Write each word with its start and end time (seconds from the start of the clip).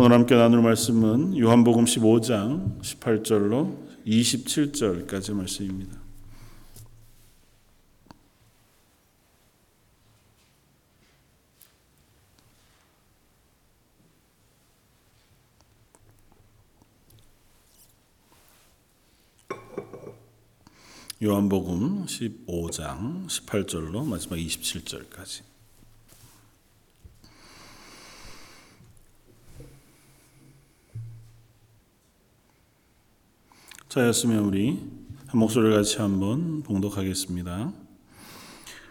오늘 0.00 0.12
함께 0.12 0.36
나눌 0.36 0.62
말씀은 0.62 1.36
요한복음 1.36 1.84
15장 1.84 2.80
18절로 2.82 3.84
27절까지 4.06 5.34
말씀입니다. 5.34 5.98
요한복음 21.20 22.06
15장 22.06 23.26
18절로 23.26 24.06
마지막 24.06 24.36
27절까지. 24.36 25.57
자였으면 33.88 34.44
우리 34.44 34.78
한 35.28 35.40
목소리를 35.40 35.74
같이 35.74 35.96
한번 35.96 36.62
봉독하겠습니다. 36.62 37.72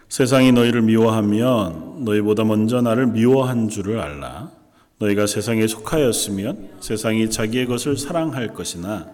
세상이 0.08 0.50
너희를 0.50 0.82
미워하면 0.82 2.02
너희보다 2.04 2.42
먼저 2.42 2.80
나를 2.82 3.06
미워한 3.06 3.68
줄을 3.68 4.00
알라. 4.00 4.50
너희가 4.98 5.28
세상에 5.28 5.68
속하였으면 5.68 6.70
세상이 6.80 7.30
자기의 7.30 7.66
것을 7.66 7.96
사랑할 7.96 8.54
것이나 8.54 9.06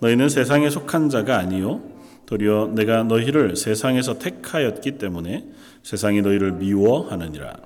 너희는 0.00 0.28
세상에 0.28 0.68
속한 0.68 1.08
자가 1.08 1.38
아니요 1.38 1.82
도리어 2.26 2.72
내가 2.74 3.04
너희를 3.04 3.56
세상에서 3.56 4.18
택하였기 4.18 4.98
때문에 4.98 5.46
세상이 5.82 6.20
너희를 6.20 6.52
미워하느니라. 6.52 7.56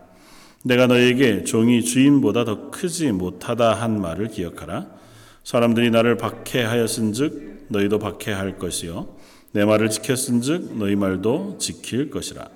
내가 0.63 0.87
너희에게 0.87 1.43
종이 1.43 1.83
주인보다 1.83 2.45
더 2.45 2.71
크지 2.71 3.11
못하다 3.11 3.75
한 3.75 4.01
말을 4.01 4.29
기억하라. 4.29 4.87
사람들이 5.43 5.91
나를 5.91 6.19
박해하였은즉 6.19 7.58
너희도 7.69 7.99
박해할 7.99 8.59
것이요 8.59 9.17
내 9.53 9.65
말을 9.65 9.91
지켰은즉 9.91 10.77
너희 10.79 10.95
말도 10.97 11.57
지킬 11.59 12.11
것이라. 12.11 12.49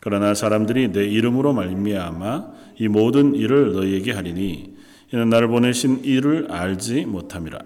그러나 0.00 0.34
사람들이 0.34 0.92
내 0.92 1.04
이름으로 1.04 1.52
말미암아 1.52 2.46
이 2.78 2.88
모든 2.88 3.34
일을 3.34 3.72
너희에게 3.72 4.12
하리니 4.12 4.76
이는 5.12 5.28
나를 5.28 5.48
보내신 5.48 6.04
이를 6.04 6.50
알지 6.50 7.06
못함이라. 7.06 7.58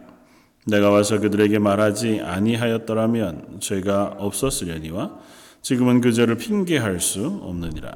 내가 0.67 0.91
와서 0.91 1.19
그들에게 1.19 1.59
말하지 1.59 2.21
아니하였더라면 2.23 3.59
죄가 3.61 4.15
없었으려니와 4.19 5.19
지금은 5.61 6.01
그 6.01 6.13
죄를 6.13 6.37
핑계할 6.37 7.01
수 7.01 7.27
없느니라. 7.43 7.95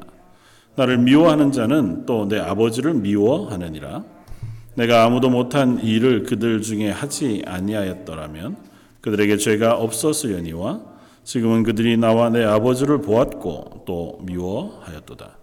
나를 0.77 0.99
미워하는 0.99 1.53
자는 1.53 2.05
또 2.07 2.29
내 2.29 2.39
아버지를 2.39 2.95
미워하느니라. 2.95 4.05
내가 4.75 5.05
아무도 5.05 5.31
못한 5.31 5.81
일을 5.83 6.25
그들 6.25 6.61
중에 6.61 6.91
하지 6.91 7.43
아니하였더라면 7.47 8.57
그들에게 9.07 9.37
죄가 9.37 9.77
없었으려니와 9.77 10.81
지금은 11.23 11.63
그들이 11.63 11.97
나와 11.97 12.29
내 12.29 12.43
아버지를 12.43 13.03
보았고 13.03 13.85
또 13.87 14.19
미워하였도다. 14.23 15.39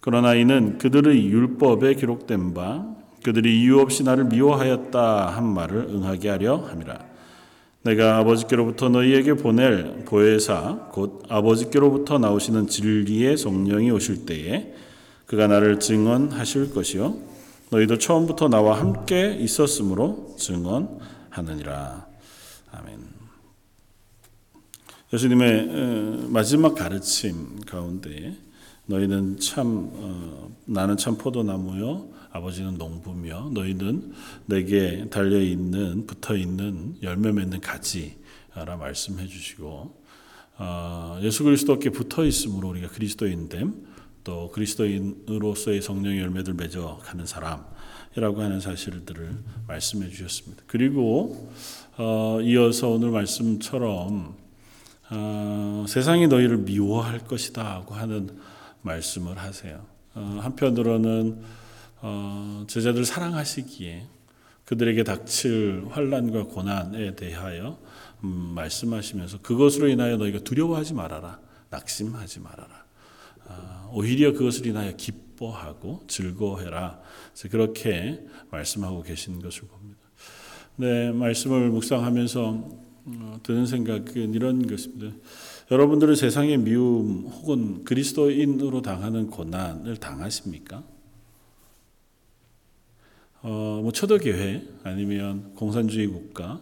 그러나 0.00 0.34
이는 0.34 0.76
그들의 0.76 1.26
율법에 1.26 1.94
기록된 1.94 2.52
바 2.52 2.84
그들이 3.24 3.62
이유 3.62 3.80
없이 3.80 4.02
나를 4.02 4.24
미워하였다 4.24 5.28
한 5.28 5.46
말을 5.46 5.88
응하게 5.88 6.28
하려 6.28 6.56
함이라. 6.56 6.98
내가 7.84 8.18
아버지께로부터 8.18 8.90
너희에게 8.90 9.32
보낼 9.32 10.04
보혜사 10.04 10.90
곧 10.92 11.22
아버지께로부터 11.30 12.18
나오시는 12.18 12.68
진리의 12.68 13.38
성령이 13.38 13.90
오실 13.92 14.26
때에 14.26 14.74
그가 15.24 15.46
나를 15.46 15.80
증언하실 15.80 16.74
것이요 16.74 17.16
너희도 17.70 17.96
처음부터 17.96 18.48
나와 18.48 18.78
함께 18.78 19.34
있었으므로 19.40 20.34
증언하느니라. 20.38 22.06
아멘. 22.72 23.05
예수님의 25.12 26.30
마지막 26.30 26.74
가르침 26.74 27.60
가운데 27.60 28.36
너희는 28.86 29.38
참 29.38 29.90
어, 29.94 30.50
나는 30.64 30.96
참 30.96 31.16
포도나무요 31.16 32.08
아버지는 32.32 32.76
농부며 32.76 33.50
너희는 33.52 34.12
내게 34.46 35.08
달려 35.08 35.40
있는 35.40 36.06
붙어 36.06 36.36
있는 36.36 36.96
열매 37.02 37.30
맺는 37.30 37.60
가지라 37.60 38.76
말씀해 38.78 39.28
주시고 39.28 39.96
어, 40.58 41.20
예수 41.22 41.44
그리스도께 41.44 41.90
붙어 41.90 42.24
있으므로 42.24 42.70
우리가 42.70 42.88
그리스도인됨 42.88 43.86
또 44.24 44.50
그리스도인으로서의 44.50 45.82
성령의 45.82 46.20
열매들 46.20 46.54
맺어 46.54 46.98
가는 47.04 47.24
사람이라고 47.26 48.42
하는 48.42 48.58
사실들을 48.58 49.36
말씀해 49.68 50.10
주셨습니다. 50.10 50.64
그리고 50.66 51.48
어, 51.96 52.40
이어서 52.42 52.88
오늘 52.88 53.10
말씀처럼 53.10 54.45
어, 55.10 55.84
세상이 55.88 56.26
너희를 56.26 56.58
미워할 56.58 57.20
것이다고 57.20 57.94
하는 57.94 58.38
말씀을 58.82 59.38
하세요. 59.38 59.84
어, 60.14 60.38
한편으로는 60.42 61.42
어, 62.00 62.64
제자들 62.66 63.04
사랑하시기에 63.04 64.06
그들에게 64.64 65.04
닥칠 65.04 65.86
환란과 65.90 66.44
고난에 66.44 67.14
대하여 67.14 67.78
음, 68.24 68.28
말씀하시면서 68.54 69.38
그것으로 69.42 69.88
인하여 69.88 70.16
너희가 70.16 70.40
두려워하지 70.40 70.94
말아라, 70.94 71.38
낙심하지 71.70 72.40
말아라. 72.40 72.84
어, 73.44 73.90
오히려 73.92 74.32
그것을 74.32 74.66
인하여 74.66 74.92
기뻐하고 74.96 76.02
즐거워해라. 76.08 77.00
그렇게 77.50 78.24
말씀하고 78.50 79.02
계신 79.02 79.40
것을 79.40 79.68
봅니다. 79.68 80.00
네, 80.76 81.12
말씀을 81.12 81.70
묵상하면서 81.70 82.42
어, 82.42 82.85
드는 83.42 83.66
생각은 83.66 84.34
이런 84.34 84.66
것입니다. 84.66 85.16
여러분들은 85.70 86.16
세상의 86.16 86.58
미움 86.58 87.26
혹은 87.26 87.84
그리스도인으로 87.84 88.82
당하는 88.82 89.30
고난을 89.30 89.96
당하십니까? 89.96 90.82
어, 93.42 93.80
뭐 93.82 93.92
초대교회 93.92 94.66
아니면 94.82 95.54
공산주의 95.54 96.08
국가 96.08 96.60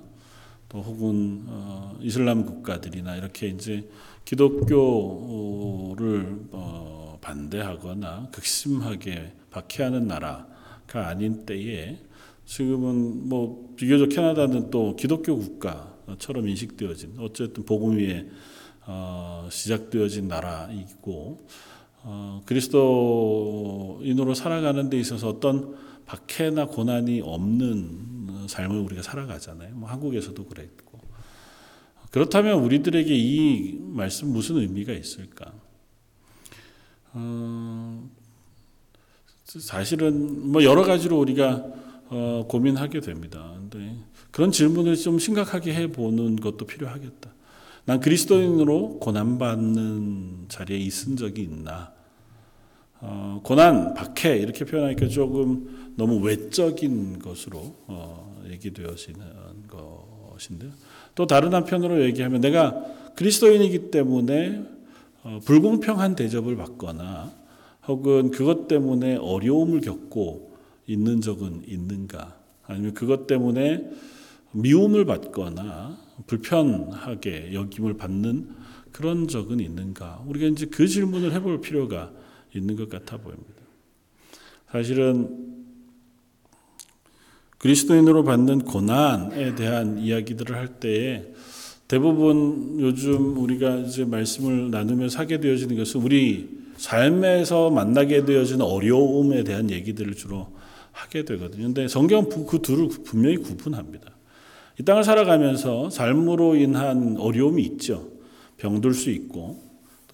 또 0.68 0.82
혹은 0.82 1.44
어, 1.46 1.96
이슬람 2.02 2.44
국가들이나 2.44 3.16
이렇게 3.16 3.48
이제 3.48 3.88
기독교를 4.24 4.86
어, 6.50 7.18
반대하거나 7.20 8.28
극심하게 8.32 9.32
박해하는 9.50 10.06
나라가 10.06 11.08
아닌 11.08 11.46
때에 11.46 11.98
지금은 12.44 13.28
뭐 13.28 13.72
비교적 13.76 14.10
캐나다는 14.10 14.70
또 14.70 14.96
기독교 14.96 15.38
국가 15.38 15.93
처럼 16.18 16.48
인식되어진 16.48 17.16
어쨌든 17.18 17.64
복음 17.64 17.96
위에 17.96 18.26
어, 18.86 19.48
시작되어진 19.50 20.28
나라이고 20.28 21.46
어, 22.02 22.42
그리스도인으로 22.44 24.34
살아가는 24.34 24.90
데 24.90 24.98
있어서 24.98 25.28
어떤 25.28 25.76
박해나 26.06 26.66
고난이 26.66 27.22
없는 27.22 28.46
삶을 28.46 28.76
우리가 28.76 29.02
살아가잖아요. 29.02 29.74
뭐 29.74 29.88
한국에서도 29.88 30.44
그랬고. 30.44 31.00
그렇다면 32.10 32.60
우리들에게 32.60 33.12
이 33.16 33.78
말씀 33.80 34.28
무슨 34.28 34.58
의미가 34.58 34.92
있을까? 34.92 35.52
어, 37.14 38.08
사실은 39.44 40.52
뭐 40.52 40.62
여러 40.62 40.82
가지로 40.82 41.18
우리가 41.18 41.64
어, 42.08 42.44
고민하게 42.48 43.00
됩니다. 43.00 43.54
근데 43.56 43.96
그런 44.34 44.50
질문을 44.50 44.96
좀 44.96 45.20
심각하게 45.20 45.74
해보는 45.74 46.34
것도 46.34 46.66
필요하겠다. 46.66 47.30
난 47.84 48.00
그리스도인으로 48.00 48.98
고난받는 48.98 50.46
자리에 50.48 50.76
있은 50.76 51.16
적이 51.16 51.42
있나? 51.42 51.92
어, 52.98 53.40
고난, 53.44 53.94
박해 53.94 54.36
이렇게 54.38 54.64
표현하니까 54.64 55.06
조금 55.06 55.92
너무 55.94 56.18
외적인 56.18 57.20
것으로 57.20 57.76
어, 57.86 58.42
얘기되어지는 58.50 59.20
것인데요. 59.68 60.72
또 61.14 61.28
다른 61.28 61.54
한편으로 61.54 62.02
얘기하면 62.02 62.40
내가 62.40 62.84
그리스도인이기 63.14 63.92
때문에 63.92 64.64
어, 65.22 65.38
불공평한 65.44 66.16
대접을 66.16 66.56
받거나 66.56 67.30
혹은 67.86 68.32
그것 68.32 68.66
때문에 68.66 69.14
어려움을 69.14 69.80
겪고 69.80 70.56
있는 70.88 71.20
적은 71.20 71.62
있는가? 71.68 72.34
아니면 72.66 72.94
그것 72.94 73.28
때문에 73.28 73.90
미움을 74.54 75.04
받거나 75.04 75.98
불편하게 76.26 77.52
여김을 77.52 77.96
받는 77.96 78.48
그런 78.92 79.26
적은 79.28 79.60
있는가? 79.60 80.22
우리가 80.26 80.46
이제 80.46 80.66
그 80.66 80.86
질문을 80.86 81.32
해볼 81.32 81.60
필요가 81.60 82.12
있는 82.54 82.76
것 82.76 82.88
같아 82.88 83.16
보입니다. 83.16 83.62
사실은 84.70 85.64
그리스도인으로 87.58 88.24
받는 88.24 88.60
고난에 88.60 89.54
대한 89.54 89.98
이야기들을 89.98 90.56
할 90.56 90.80
때에 90.80 91.32
대부분 91.88 92.78
요즘 92.80 93.36
우리가 93.36 93.76
이제 93.78 94.04
말씀을 94.04 94.70
나누면서 94.70 95.18
하게 95.18 95.40
되어지는 95.40 95.76
것은 95.76 96.00
우리 96.02 96.48
삶에서 96.76 97.70
만나게 97.70 98.24
되어지는 98.24 98.64
어려움에 98.64 99.44
대한 99.44 99.70
얘기들을 99.70 100.14
주로 100.14 100.48
하게 100.92 101.24
되거든요. 101.24 101.64
근데 101.64 101.88
성경은 101.88 102.46
그 102.46 102.60
둘을 102.60 102.88
분명히 103.04 103.36
구분합니다. 103.36 104.13
이 104.78 104.82
땅을 104.82 105.04
살아가면서 105.04 105.90
삶으로 105.90 106.56
인한 106.56 107.16
어려움이 107.18 107.62
있죠. 107.62 108.08
병들 108.56 108.94
수 108.94 109.10
있고 109.10 109.62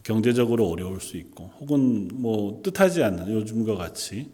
경제적으로 0.03 0.69
어려울 0.69 1.01
수 1.01 1.17
있고 1.17 1.51
혹은 1.61 2.09
뭐 2.13 2.61
뜻하지 2.63 3.03
않는 3.03 3.33
요즘과 3.33 3.77
같이 3.77 4.29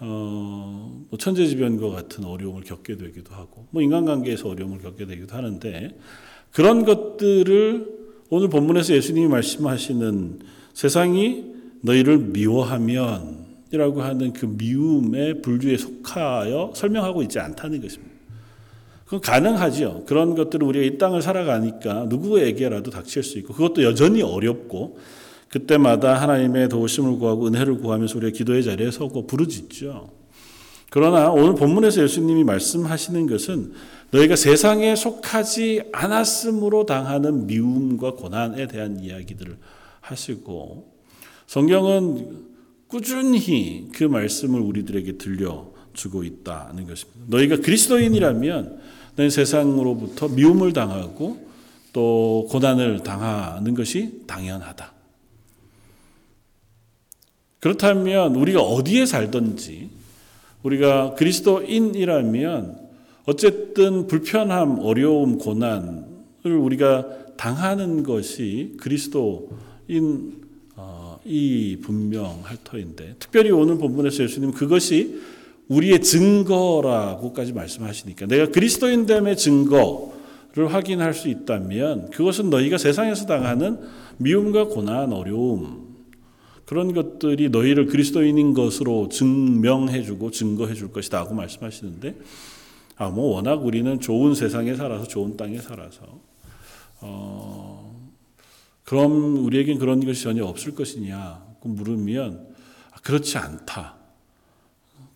어, 0.00 1.04
뭐 1.08 1.18
천재지변과 1.18 1.90
같은 1.90 2.24
어려움을 2.24 2.62
겪게 2.62 2.96
되기도 2.96 3.34
하고 3.34 3.66
뭐 3.70 3.82
인간관계에서 3.82 4.48
어려움을 4.48 4.78
겪게 4.78 5.06
되기도 5.06 5.36
하는데 5.36 5.96
그런 6.52 6.84
것들을 6.84 8.00
오늘 8.30 8.48
본문에서 8.48 8.94
예수님이 8.94 9.28
말씀하시는 9.28 10.40
세상이 10.72 11.44
너희를 11.82 12.18
미워하면 12.18 13.46
이라고 13.72 14.02
하는 14.02 14.32
그 14.32 14.46
미움의 14.46 15.42
불주에 15.42 15.76
속하여 15.76 16.72
설명하고 16.74 17.22
있지 17.22 17.38
않다는 17.38 17.80
것입니다. 17.80 18.09
그건 19.10 19.20
가능하죠. 19.22 20.04
그런 20.06 20.36
것들을 20.36 20.64
우리가 20.64 20.84
이 20.84 20.96
땅을 20.96 21.20
살아가니까 21.20 22.06
누구에게라도 22.08 22.92
닥칠 22.92 23.24
수 23.24 23.38
있고 23.38 23.54
그것도 23.54 23.82
여전히 23.82 24.22
어렵고 24.22 24.98
그때마다 25.48 26.14
하나님의 26.14 26.68
도우심을 26.68 27.18
구하고 27.18 27.48
은혜를 27.48 27.78
구하면서 27.78 28.18
우리가 28.18 28.32
기도의 28.32 28.62
자리에 28.62 28.92
서고 28.92 29.26
부르짖죠. 29.26 30.10
그러나 30.90 31.28
오늘 31.32 31.56
본문에서 31.56 32.04
예수님이 32.04 32.44
말씀하시는 32.44 33.26
것은 33.26 33.72
너희가 34.12 34.36
세상에 34.36 34.94
속하지 34.94 35.82
않았으므로 35.90 36.86
당하는 36.86 37.48
미움과 37.48 38.12
고난에 38.12 38.68
대한 38.68 39.00
이야기들을 39.00 39.56
하시고 40.02 40.88
성경은 41.48 42.44
꾸준히 42.86 43.88
그 43.92 44.04
말씀을 44.04 44.60
우리들에게 44.60 45.18
들려주고 45.18 46.22
있다는 46.22 46.86
것입니다. 46.86 47.24
너희가 47.26 47.56
그리스도인이라면 47.56 48.99
세상으로부터 49.28 50.28
미움을 50.28 50.72
당하고 50.72 51.50
또 51.92 52.46
고난을 52.50 53.02
당하는 53.02 53.74
것이 53.74 54.22
당연하다. 54.26 54.92
그렇다면 57.58 58.36
우리가 58.36 58.62
어디에 58.62 59.04
살든지 59.04 59.90
우리가 60.62 61.14
그리스도인이라면 61.14 62.88
어쨌든 63.26 64.06
불편함, 64.06 64.78
어려움, 64.80 65.38
고난을 65.38 66.04
우리가 66.44 67.06
당하는 67.36 68.02
것이 68.02 68.74
그리스도인 68.78 70.40
어, 70.76 71.18
이 71.24 71.78
분명할 71.82 72.56
터인데 72.64 73.16
특별히 73.18 73.50
오늘 73.50 73.78
본문에서 73.78 74.24
예수님 74.24 74.52
그것이 74.52 75.20
우리의 75.70 76.00
증거라고까지 76.00 77.52
말씀하시니까 77.52 78.26
내가 78.26 78.48
그리스도인됨의 78.50 79.36
증거를 79.36 80.66
확인할 80.68 81.14
수 81.14 81.28
있다면 81.28 82.10
그것은 82.10 82.50
너희가 82.50 82.76
세상에서 82.76 83.26
당하는 83.26 83.78
미움과 84.18 84.64
고난, 84.64 85.12
어려움 85.12 85.88
그런 86.66 86.92
것들이 86.92 87.50
너희를 87.50 87.86
그리스도인인 87.86 88.52
것으로 88.52 89.08
증명해주고 89.08 90.32
증거해줄 90.32 90.92
것이다 90.92 91.18
하고 91.18 91.34
말씀하시는데 91.34 92.16
아, 92.96 93.08
뭐 93.08 93.36
워낙 93.36 93.64
우리는 93.64 94.00
좋은 94.00 94.34
세상에 94.34 94.74
살아서 94.74 95.06
좋은 95.06 95.36
땅에 95.36 95.58
살아서 95.58 96.02
어, 97.00 98.10
그럼 98.84 99.44
우리에겐 99.44 99.78
그런 99.78 100.04
것이 100.04 100.24
전혀 100.24 100.44
없을 100.44 100.74
것이냐 100.74 101.44
그 101.62 101.68
물으면 101.68 102.48
아, 102.90 103.00
그렇지 103.02 103.38
않다. 103.38 103.99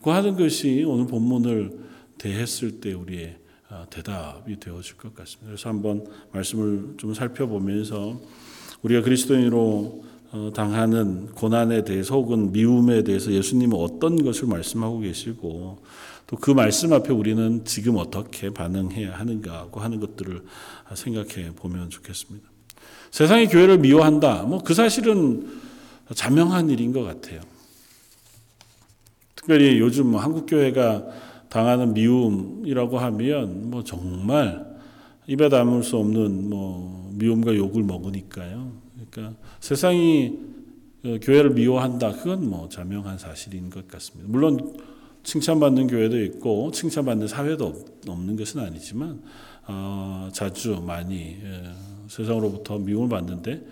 그 0.05 0.11
하는 0.11 0.37
것이 0.37 0.85
오늘 0.87 1.07
본문을 1.07 1.79
대했을 2.19 2.79
때 2.81 2.93
우리의 2.93 3.39
아, 3.71 3.87
대답이 3.89 4.61
되어질 4.61 4.99
것 4.99 5.15
같습니다. 5.15 5.47
그래서 5.47 5.71
한번 5.71 6.07
말씀을 6.31 6.95
좀 6.99 7.15
살펴보면서 7.15 8.21
우리가 8.83 9.01
그리스도인으로 9.01 10.05
어, 10.33 10.53
당하는 10.55 11.29
고난에 11.29 11.85
대해서 11.85 12.17
혹은 12.17 12.53
미움에 12.53 13.03
대해서 13.03 13.33
예수님은 13.33 13.79
어떤 13.79 14.23
것을 14.23 14.47
말씀하고 14.47 15.01
계시고 15.01 15.79
또 16.27 16.37
그 16.37 16.51
말씀 16.51 16.93
앞에 16.93 17.11
우리는 17.11 17.65
지금 17.65 17.97
어떻게 17.97 18.51
반응해야 18.51 19.19
하는가 19.19 19.69
하는 19.73 20.01
것들을 20.01 20.43
생각해 20.95 21.53
보면 21.57 21.89
좋겠습니다. 21.89 22.47
세상이 23.11 23.47
교회를 23.47 23.79
미워한다. 23.79 24.43
뭐 24.43 24.59
그 24.59 24.75
사실은 24.75 25.61
자명한 26.15 26.69
일인 26.69 26.93
것 26.93 27.03
같아요. 27.05 27.41
특별히 29.45 29.79
요즘 29.79 30.07
뭐 30.07 30.21
한국 30.21 30.47
교회가 30.47 31.05
당하는 31.51 31.93
미움이라고 31.93 32.99
하면 32.99 33.71
뭐 33.71 33.85
정말 33.85 34.65
입에 35.27 35.51
담을 35.51 35.83
수 35.83 35.99
없는 35.99 36.49
뭐 36.49 37.13
미움과 37.13 37.55
욕을 37.55 37.83
먹으니까요. 37.83 38.73
그러니까 39.11 39.39
세상이 39.61 40.39
어, 41.05 41.19
교회를 41.21 41.51
미워한다. 41.51 42.13
그건 42.13 42.49
뭐 42.49 42.71
자명한 42.71 43.19
사실인 43.19 43.69
것 43.69 43.87
같습니다. 43.87 44.31
물론 44.33 44.79
칭찬받는 45.25 45.89
교회도 45.89 46.23
있고 46.25 46.71
칭찬받는 46.71 47.29
사회도 47.29 47.85
없는 48.09 48.37
것은 48.37 48.63
아니지만 48.63 49.21
어, 49.67 50.31
자주 50.33 50.81
많이 50.81 51.37
예, 51.43 51.63
세상으로부터 52.09 52.79
미움을 52.79 53.11
받는데 53.11 53.63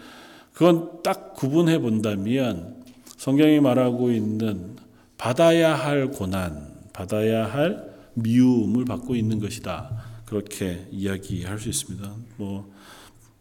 그건 0.53 1.03
딱 1.03 1.33
구분해 1.33 1.79
본다면 1.79 2.77
성경이 3.17 3.61
말하고 3.61 4.11
있는 4.11 4.82
받아야 5.23 5.77
할 5.77 6.09
고난, 6.09 6.67
받아야 6.93 7.47
할 7.47 7.93
미움을 8.15 8.85
받고 8.85 9.15
있는 9.15 9.39
것이다. 9.39 9.89
그렇게 10.27 10.85
이야기할 10.91 11.61
수 11.61 11.69
있습니다. 11.69 12.13
뭐 12.39 12.69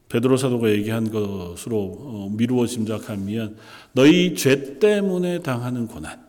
베드로 0.07 0.37
사도가 0.37 0.69
얘기한 0.69 1.09
것으로 1.09 1.79
어, 1.79 2.29
미루어 2.33 2.67
짐작하면 2.67 3.57
너희 3.93 4.35
죄 4.35 4.77
때문에 4.77 5.39
당하는 5.39 5.87
고난. 5.87 6.23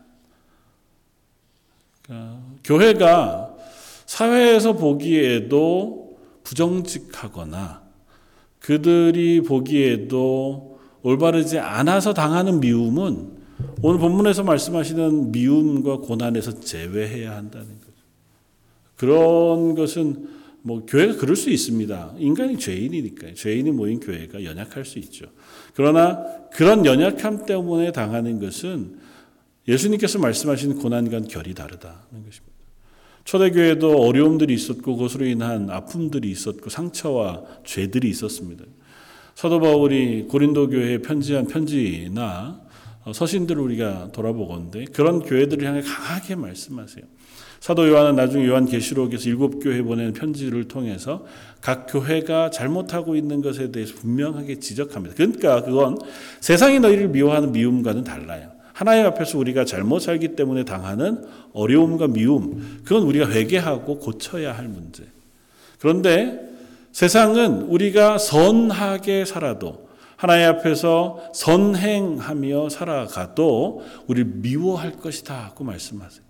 그러니까 2.01 2.39
교회가 2.63 3.53
사회에서 4.07 4.73
보기에도 4.73 6.17
부정직하거나 6.43 7.83
그들이 8.57 9.41
보기에도 9.43 10.79
올바르지 11.03 11.59
않아서 11.59 12.15
당하는 12.15 12.59
미움은 12.59 13.42
오늘 13.81 13.99
본문에서 13.99 14.43
말씀하시는 14.43 15.31
미움과 15.31 15.97
고난에서 15.97 16.61
제외해야 16.61 17.35
한다는 17.35 17.67
거죠. 17.67 17.93
그런 18.95 19.75
것은 19.75 20.29
뭐 20.61 20.85
교회가 20.85 21.17
그럴 21.17 21.35
수 21.35 21.49
있습니다. 21.49 22.13
인간이 22.19 22.57
죄인이니까요. 22.57 23.33
죄인이 23.33 23.71
모인 23.71 23.99
교회가 23.99 24.43
연약할 24.43 24.85
수 24.85 24.97
있죠. 24.99 25.25
그러나 25.75 26.23
그런 26.53 26.85
연약함 26.85 27.45
때문에 27.45 27.91
당하는 27.91 28.39
것은 28.39 28.97
예수님께서 29.67 30.19
말씀하신 30.19 30.79
고난과 30.79 31.21
결이 31.21 31.53
다르다는 31.53 31.97
것입니다. 32.11 32.53
초대교회도 33.25 34.01
어려움들이 34.01 34.53
있었고 34.53 34.95
그것으로 34.95 35.25
인한 35.25 35.69
아픔들이 35.69 36.29
있었고 36.31 36.69
상처와 36.69 37.43
죄들이 37.65 38.09
있었습니다. 38.09 38.65
사도 39.35 39.59
바울이 39.59 40.23
고린도 40.23 40.69
교회에 40.69 40.99
편지한 40.99 41.47
편지나 41.47 42.61
서신들을 43.11 43.61
우리가 43.61 44.09
돌아보건데 44.13 44.85
그런 44.85 45.21
교회들을 45.21 45.67
향해 45.67 45.81
강하게 45.81 46.35
말씀하세요. 46.35 47.03
사도 47.59 47.87
요한은 47.87 48.17
나중에 48.17 48.45
요한 48.45 48.65
계시록에서 48.65 49.29
일곱 49.29 49.59
교회 49.63 49.81
보내는 49.81 50.13
편지를 50.13 50.67
통해서 50.67 51.25
각 51.61 51.87
교회가 51.89 52.49
잘못하고 52.49 53.15
있는 53.15 53.41
것에 53.41 53.71
대해서 53.71 53.95
분명하게 53.95 54.59
지적합니다. 54.59 55.15
그러니까 55.15 55.63
그건 55.63 55.97
세상이 56.41 56.79
너희를 56.81 57.07
미워하는 57.07 57.53
미움과는 57.53 58.03
달라요. 58.03 58.51
하나님 58.73 59.05
앞에서 59.05 59.37
우리가 59.37 59.63
잘못 59.63 59.99
살기 59.99 60.35
때문에 60.35 60.65
당하는 60.65 61.23
어려움과 61.53 62.07
미움, 62.07 62.81
그건 62.83 63.03
우리가 63.03 63.29
회개하고 63.29 63.99
고쳐야 63.99 64.57
할 64.57 64.67
문제. 64.67 65.03
그런데 65.79 66.39
세상은 66.91 67.63
우리가 67.63 68.17
선하게 68.17 69.25
살아도 69.25 69.82
하나님 70.23 70.47
앞에서 70.47 71.19
선행하며 71.33 72.69
살아가도 72.69 73.83
우리를 74.07 74.31
미워할 74.35 74.93
것이다 74.93 75.35
하고 75.35 75.65
말씀하세요. 75.65 76.23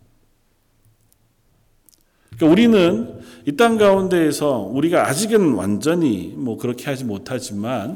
그러니까 2.35 2.51
우리는 2.51 3.19
이 3.45 3.55
땅 3.55 3.77
가운데에서 3.77 4.57
우리가 4.62 5.07
아직은 5.07 5.53
완전히 5.53 6.33
뭐 6.35 6.57
그렇게 6.57 6.85
하지 6.85 7.05
못하지만 7.05 7.95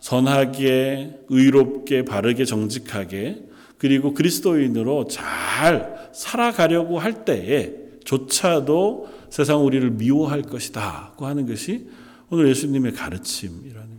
선하게, 0.00 1.20
의롭게, 1.28 2.04
바르게, 2.04 2.44
정직하게 2.44 3.44
그리고 3.78 4.14
그리스도인으로 4.14 5.06
잘 5.06 6.10
살아가려고 6.12 6.98
할 6.98 7.24
때에 7.24 7.72
조차도 8.04 9.08
세상 9.30 9.64
우리를 9.64 9.90
미워할 9.92 10.42
것이다 10.42 11.12
고 11.16 11.26
하는 11.26 11.46
것이 11.46 11.86
오늘 12.30 12.48
예수님의 12.48 12.94
가르침이라는. 12.94 13.95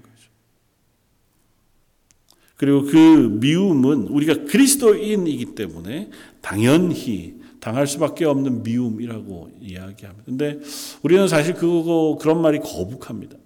그리고 2.57 2.83
그 2.83 3.37
미움은 3.39 4.07
우리가 4.07 4.45
그리스도인이기 4.45 5.53
때문에 5.55 6.09
당연히 6.41 7.35
당할 7.59 7.85
수밖에 7.87 8.25
없는 8.25 8.63
미움이라고 8.63 9.51
이야기합니다. 9.61 10.23
근데 10.25 10.59
우리는 11.03 11.27
사실 11.27 11.53
그거 11.53 12.17
그런 12.19 12.41
말이 12.41 12.59
거북합니다. 12.59 13.37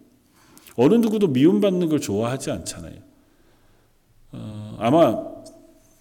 어느 0.75 0.95
누구도 0.95 1.27
미움받는 1.27 1.89
걸 1.89 1.99
좋아하지 1.99 2.51
않잖아요. 2.51 2.95
어, 4.31 4.77
아마 4.79 5.11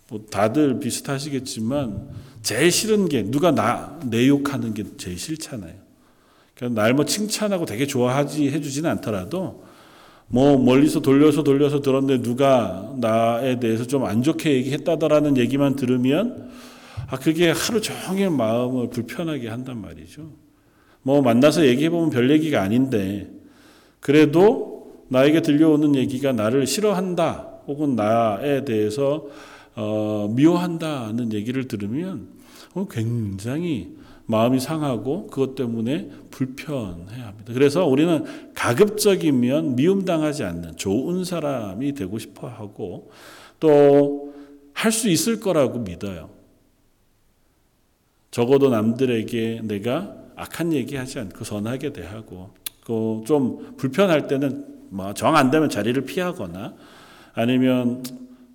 뭐 0.08 0.24
다들 0.30 0.78
비슷하시겠지만 0.80 2.08
제일 2.42 2.70
싫은 2.70 3.08
게 3.08 3.22
누가 3.24 3.50
나 3.50 3.98
내 4.06 4.26
욕하는 4.28 4.72
게 4.74 4.84
제일 4.96 5.18
싫잖아요. 5.18 5.74
그러니까 6.54 6.80
날 6.82 6.94
뭐 6.94 7.04
칭찬하고 7.04 7.64
되게 7.64 7.86
좋아하지 7.86 8.50
해주지는 8.50 8.88
않더라도 8.90 9.64
뭐 10.32 10.56
멀리서 10.56 11.00
돌려서 11.00 11.42
돌려서 11.42 11.80
들었는데 11.80 12.22
누가 12.22 12.94
나에 12.98 13.58
대해서 13.58 13.84
좀 13.86 14.04
안 14.04 14.22
좋게 14.22 14.52
얘기했다더라는 14.54 15.36
얘기만 15.36 15.74
들으면 15.76 16.50
아 17.08 17.18
그게 17.18 17.50
하루 17.50 17.80
종일 17.80 18.30
마음을 18.30 18.90
불편하게 18.90 19.48
한단 19.48 19.80
말이죠. 19.80 20.30
뭐 21.02 21.20
만나서 21.20 21.66
얘기해 21.66 21.90
보면 21.90 22.10
별 22.10 22.30
얘기가 22.30 22.62
아닌데 22.62 23.28
그래도 23.98 25.02
나에게 25.08 25.42
들려오는 25.42 25.96
얘기가 25.96 26.32
나를 26.32 26.66
싫어한다 26.66 27.48
혹은 27.66 27.96
나에 27.96 28.64
대해서 28.64 29.26
어, 29.74 30.32
미워한다는 30.34 31.32
얘기를 31.32 31.66
들으면 31.66 32.28
어, 32.74 32.86
굉장히 32.88 33.96
마음이 34.30 34.60
상하고 34.60 35.26
그것 35.26 35.54
때문에 35.54 36.08
불편해 36.30 37.20
합니다. 37.20 37.52
그래서 37.52 37.86
우리는 37.86 38.24
가급적이면 38.54 39.76
미움당하지 39.76 40.44
않는 40.44 40.76
좋은 40.76 41.24
사람이 41.24 41.94
되고 41.94 42.18
싶어 42.18 42.48
하고 42.48 43.10
또 43.58 44.30
할 44.72 44.92
수 44.92 45.10
있을 45.10 45.40
거라고 45.40 45.80
믿어요. 45.80 46.30
적어도 48.30 48.70
남들에게 48.70 49.60
내가 49.64 50.14
악한 50.36 50.72
얘기 50.72 50.96
하지 50.96 51.18
않고 51.18 51.44
선하게 51.44 51.92
대하고 51.92 52.50
좀 53.26 53.74
불편할 53.76 54.26
때는 54.26 54.64
뭐 54.90 55.12
정 55.12 55.36
안 55.36 55.50
되면 55.50 55.68
자리를 55.68 56.02
피하거나 56.04 56.74
아니면 57.34 58.02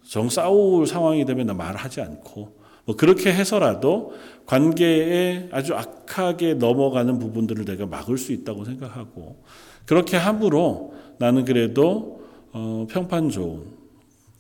정 0.03 0.29
싸울 0.29 0.88
상황이 0.88 1.25
되면 1.25 1.55
말하지 1.55 2.01
않고 2.01 2.58
뭐 2.86 2.96
그렇게 2.96 3.34
해서라도 3.34 4.13
관계에 4.46 5.50
아주 5.51 5.74
악하게 5.74 6.56
넘어가는 6.56 7.18
부분들을 7.20 7.65
내가 7.65 7.88
막을 7.88 8.18
수 8.18 8.32
있다고 8.32 8.63
생각하고 8.63 9.44
그렇게 9.86 10.18
함으로 10.18 10.94
나는 11.18 11.46
그래도 11.46 12.24
어, 12.51 12.88
평판 12.89 13.30
좋은 13.30 13.63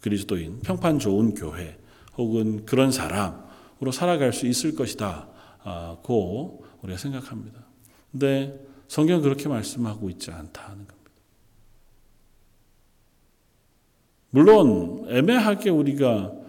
그리스도인, 0.01 0.59
평판 0.59 0.99
좋은 0.99 1.33
교회 1.33 1.77
혹은 2.17 2.65
그런 2.65 2.91
사람으로 2.91 3.91
살아갈 3.91 4.31
수 4.31 4.45
있을 4.45 4.75
것이다 4.75 5.27
고 6.03 6.63
우리가 6.83 6.99
생각합니다. 6.99 7.59
근데 8.11 8.59
성경 8.87 9.21
그렇게 9.21 9.49
말씀하고 9.49 10.09
있지 10.11 10.29
않다는 10.29 10.87
겁니다. 10.87 10.95
물론 14.29 15.05
애매하게 15.09 15.71
우리가 15.71 16.44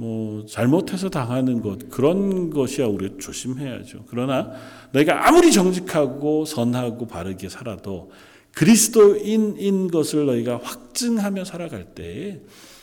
뭐 0.00 0.46
잘못해서 0.46 1.08
당하는 1.08 1.60
것 1.60 1.88
그런 1.90 2.50
것이야 2.50 2.86
우리 2.86 3.18
조심해야죠. 3.18 4.04
그러나 4.06 4.52
내가 4.92 5.26
아무리 5.26 5.50
정직하고 5.50 6.44
선하고 6.44 7.08
바르게 7.08 7.48
살아도 7.48 8.12
그리스도인인 8.52 9.90
것을 9.90 10.26
너희가 10.26 10.60
확증하며 10.62 11.44
살아갈 11.44 11.96
때 11.96 12.40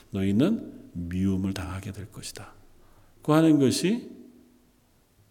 너희는 0.09 0.73
미움을 0.91 1.53
당하게 1.53 1.93
될 1.93 2.11
것이다. 2.11 2.51
그 3.21 3.31
하는 3.31 3.59
것이 3.59 4.09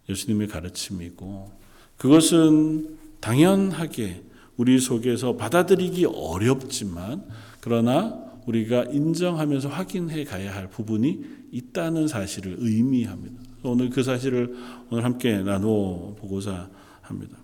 예수님의 0.08 0.48
가르침이고 0.48 1.52
그것은 1.98 2.96
당연하게 3.20 4.22
우리 4.56 4.78
속에서 4.78 5.36
받아들이기 5.36 6.06
어렵지만 6.06 7.26
그러나 7.60 8.24
우리가 8.46 8.84
인정하면서 8.84 9.68
확인해 9.68 10.24
가야 10.24 10.54
할 10.54 10.70
부분이 10.70 11.43
있다는 11.54 12.08
사실을 12.08 12.56
의미합니다. 12.58 13.40
오늘 13.62 13.88
그 13.88 14.02
사실을 14.02 14.54
오늘 14.90 15.04
함께 15.04 15.38
나누어 15.38 16.14
보고자 16.18 16.68
합니다. 17.00 17.38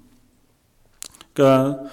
그러니까 1.32 1.84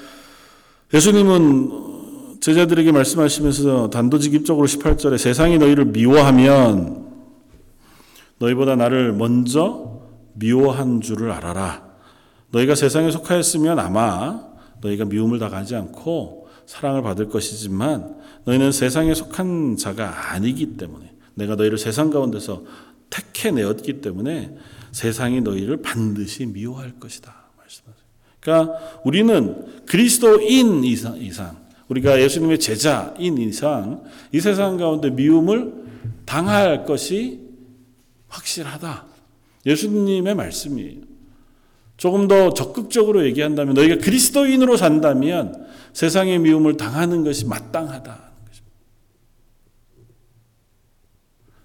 예수님은 0.94 2.40
제자들에게 2.42 2.92
말씀하시면서 2.92 3.92
단도직입적으로 3.92 4.68
18절에 4.68 5.18
세상이 5.18 5.60
너희를 5.60 5.86
미워하면 5.86 7.06
너희보다 8.40 8.76
나를 8.76 9.14
먼저 9.14 10.02
미워한 10.34 11.02
줄을 11.02 11.32
알아라. 11.32 11.86
너희가 12.52 12.74
세상에 12.74 13.12
속하였으면 13.12 13.78
아마 13.78 14.42
너희가 14.82 15.06
미움을 15.06 15.38
당하지 15.38 15.76
않고 15.76 16.48
사랑을 16.66 17.04
받을 17.04 17.30
것이지만 17.30 18.16
너희는 18.46 18.72
세상에 18.72 19.14
속한 19.14 19.78
자가 19.78 20.32
아니기 20.32 20.78
때문에 20.78 21.07
내가 21.38 21.56
너희를 21.56 21.78
세상 21.78 22.10
가운데서 22.10 22.64
택해 23.10 23.52
내었기 23.52 24.02
때문에 24.02 24.56
세상이 24.92 25.42
너희를 25.42 25.78
반드시 25.78 26.46
미워할 26.46 27.00
것이다. 27.00 27.34
말씀하세요. 27.58 28.06
그러니까 28.40 29.00
우리는 29.04 29.86
그리스도인 29.86 30.84
이상, 30.84 31.18
이상 31.18 31.56
우리가 31.88 32.20
예수님의 32.20 32.60
제자인 32.60 33.38
이상 33.38 34.04
이 34.32 34.40
세상 34.40 34.78
가운데 34.78 35.10
미움을 35.12 35.74
당할 36.26 36.86
것이 36.86 37.42
확실하다. 38.28 39.06
예수님의 39.66 40.36
말씀이에요. 40.36 41.02
조금 41.98 42.28
더 42.28 42.54
적극적으로 42.54 43.26
얘기한다면 43.26 43.74
너희가 43.76 43.98
그리스도인으로 43.98 44.76
산다면 44.76 45.68
세상의 45.94 46.40
미움을 46.40 46.78
당하는 46.78 47.24
것이 47.24 47.46
마땅하다. 47.46 48.27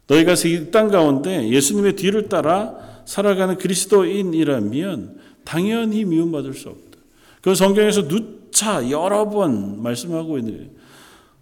너희가 0.07 0.35
이 0.35 0.71
땅 0.71 0.89
가운데 0.89 1.49
예수님의 1.49 1.97
뒤를 1.97 2.29
따라 2.29 2.75
살아가는 3.05 3.57
그리스도인이라면 3.57 5.17
당연히 5.45 6.05
미움받을 6.05 6.55
수 6.55 6.69
없다. 6.69 6.99
그 7.41 7.55
성경에서 7.55 8.09
누차 8.09 8.89
여러 8.91 9.29
번 9.29 9.83
말씀하고 9.83 10.39
있는 10.39 10.71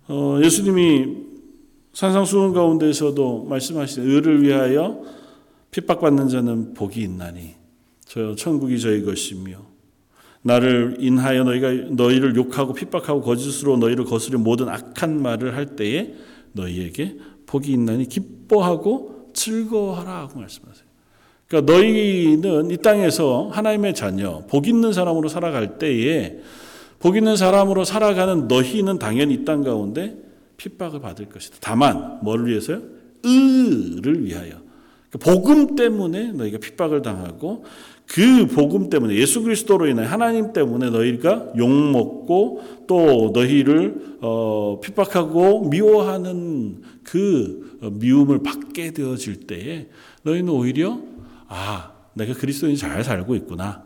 어, 0.08 0.38
예수님이 0.42 1.30
산상수훈 1.92 2.52
가운데서도 2.52 3.44
말씀하시는 3.44 4.08
의를 4.08 4.42
위하여 4.42 5.02
핍박받는 5.70 6.28
자는 6.28 6.74
복이 6.74 7.00
있나니 7.02 7.54
저 8.06 8.34
천국이 8.34 8.80
저희 8.80 9.02
것이며 9.04 9.58
나를 10.42 10.96
인하여 11.00 11.44
너희가 11.44 11.70
너희를 11.90 12.34
욕하고 12.36 12.72
핍박하고 12.72 13.20
거짓으로 13.20 13.76
너희를 13.76 14.04
거스려 14.04 14.38
모든 14.38 14.68
악한 14.68 15.20
말을 15.20 15.54
할 15.54 15.76
때에 15.76 16.14
너희에게 16.52 17.18
복이 17.50 17.72
있나니 17.72 18.08
기뻐하고 18.08 19.30
즐거워하라 19.34 20.28
고 20.28 20.38
말씀하세요. 20.38 20.84
그러니까 21.48 21.72
너희는 21.72 22.70
이 22.70 22.76
땅에서 22.76 23.48
하나님의 23.52 23.94
자녀, 23.94 24.42
복 24.48 24.68
있는 24.68 24.92
사람으로 24.92 25.28
살아갈 25.28 25.78
때에 25.78 26.38
복 27.00 27.16
있는 27.16 27.34
사람으로 27.36 27.84
살아가는 27.84 28.46
너희는 28.46 29.00
당연히 29.00 29.34
이 29.34 29.44
땅 29.44 29.64
가운데 29.64 30.16
핍박을 30.58 31.00
받을 31.00 31.26
것이다. 31.28 31.56
다만 31.60 32.20
뭐를 32.22 32.46
위해서요? 32.46 32.82
의를 33.24 34.24
위하여. 34.24 34.52
그러니까 35.10 35.32
복음 35.32 35.74
때문에 35.74 36.30
너희가 36.32 36.58
핍박을 36.58 37.02
당하고 37.02 37.64
그 38.12 38.48
복음 38.48 38.90
때문에 38.90 39.14
예수 39.14 39.40
그리스도로 39.40 39.86
인해 39.86 40.04
하나님 40.04 40.52
때문에 40.52 40.90
너희가 40.90 41.52
욕 41.56 41.68
먹고 41.68 42.62
또 42.88 43.30
너희를 43.32 44.16
어, 44.20 44.80
핍박하고 44.82 45.68
미워하는 45.68 46.82
그 47.04 47.78
미움을 47.80 48.42
받게 48.42 48.92
되어질 48.94 49.46
때에 49.46 49.88
너희는 50.24 50.52
오히려 50.52 50.98
아 51.46 51.92
내가 52.14 52.34
그리스도인 52.34 52.74
잘 52.74 53.04
살고 53.04 53.36
있구나 53.36 53.84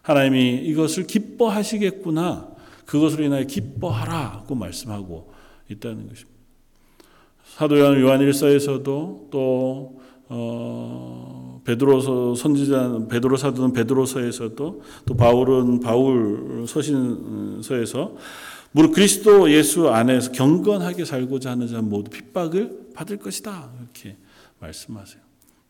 하나님이 0.00 0.62
이것을 0.64 1.06
기뻐하시겠구나 1.06 2.48
그것으로 2.86 3.24
인하여 3.24 3.44
기뻐하라고 3.44 4.54
말씀하고 4.54 5.30
있다는 5.68 6.08
것입니다. 6.08 6.38
사도 7.44 7.78
요한 7.78 8.20
일서에서도 8.22 9.28
또 9.30 9.97
어, 10.28 11.60
베드로서 11.64 12.34
선지자 12.34 13.06
베드로 13.08 13.36
사도는 13.36 13.72
베드로서에서도 13.72 14.82
또 15.06 15.14
바울은 15.16 15.80
바울 15.80 16.64
서신서에서 16.66 18.14
무릇 18.72 18.92
그리스도 18.92 19.50
예수 19.50 19.88
안에서 19.88 20.32
경건하게 20.32 21.04
살고자 21.04 21.52
하는 21.52 21.66
자 21.68 21.80
모두 21.80 22.10
핍박을 22.10 22.90
받을 22.94 23.16
것이다 23.16 23.70
이렇게 23.80 24.16
말씀하세요. 24.60 25.20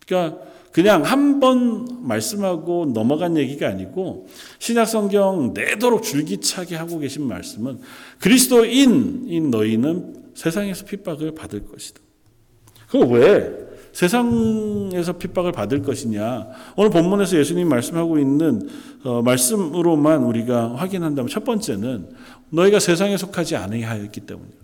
그러니까 0.06 0.42
그냥 0.72 1.04
한 1.04 1.38
번 1.38 1.86
말씀하고 2.02 2.86
넘어간 2.86 3.36
얘기가 3.36 3.68
아니고 3.68 4.26
신약 4.58 4.88
성경 4.88 5.52
내도록 5.54 6.02
줄기차게 6.02 6.74
하고 6.74 6.98
계신 6.98 7.28
말씀은 7.28 7.78
그리스도인인 8.18 9.50
너희는 9.50 10.32
세상에서 10.34 10.84
핍박을 10.86 11.34
받을 11.34 11.64
것이다. 11.66 12.00
그거 12.88 13.06
왜? 13.06 13.67
세상에서 13.92 15.14
핍박을 15.18 15.52
받을 15.52 15.82
것이냐? 15.82 16.48
오늘 16.76 16.90
본문에서 16.90 17.38
예수님 17.38 17.68
말씀하고 17.68 18.18
있는 18.18 18.68
어, 19.04 19.22
말씀으로만 19.22 20.22
우리가 20.22 20.76
확인한다면 20.76 21.28
첫 21.28 21.44
번째는 21.44 22.08
너희가 22.50 22.80
세상에 22.80 23.16
속하지 23.16 23.56
아니하였기 23.56 24.20
때문이에요. 24.20 24.58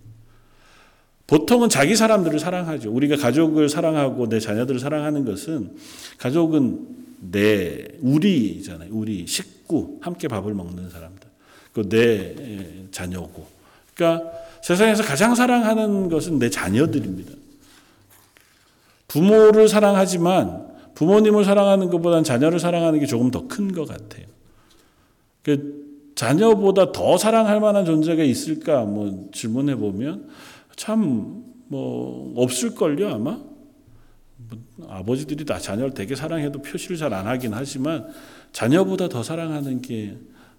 보통은 1.26 1.68
자기 1.68 1.96
사람들을 1.96 2.38
사랑하죠. 2.38 2.92
우리가 2.92 3.16
가족을 3.16 3.68
사랑하고 3.68 4.28
내 4.28 4.40
자녀들을 4.40 4.78
사랑하는 4.78 5.24
것은 5.24 5.70
가족은 6.18 6.86
내 7.32 7.86
우리잖아요. 8.00 8.90
우리 8.92 9.26
식구 9.26 9.98
함께 10.02 10.28
밥을 10.28 10.52
먹는 10.52 10.90
사람들. 10.90 11.28
그내 11.72 12.86
자녀고. 12.90 13.46
그러니까 13.94 14.30
세상에서 14.62 15.02
가장 15.02 15.34
사랑하는 15.34 16.08
것은 16.08 16.38
내 16.38 16.50
자녀들입니다. 16.50 17.32
부모를 19.08 19.68
사랑하지만 19.68 20.68
부모님을 20.94 21.44
사랑하는 21.44 21.90
것보다는 21.90 22.24
자녀를 22.24 22.58
사랑하는 22.60 23.00
게 23.00 23.06
조금 23.06 23.30
더 23.30 23.46
큰 23.48 23.72
것 23.72 23.86
같아요. 23.88 24.26
그 25.42 25.84
자녀보다 26.14 26.92
더 26.92 27.16
사랑할 27.18 27.60
만한 27.60 27.84
존재가 27.84 28.22
있을까? 28.22 28.84
뭐 28.84 29.28
질문해 29.32 29.76
보면 29.76 30.28
참 30.76 31.44
뭐 31.66 32.32
없을걸요 32.36 33.08
아마 33.08 33.40
뭐 34.36 34.58
아버지들이 34.88 35.44
다 35.46 35.58
자녀를 35.58 35.94
되게 35.94 36.14
사랑해도 36.14 36.60
표시를 36.60 36.96
잘 36.98 37.12
안 37.14 37.26
하긴 37.26 37.54
하지만 37.54 38.06
자녀보다 38.52 39.08
더 39.08 39.22
사랑하는 39.22 39.80
게 39.80 40.16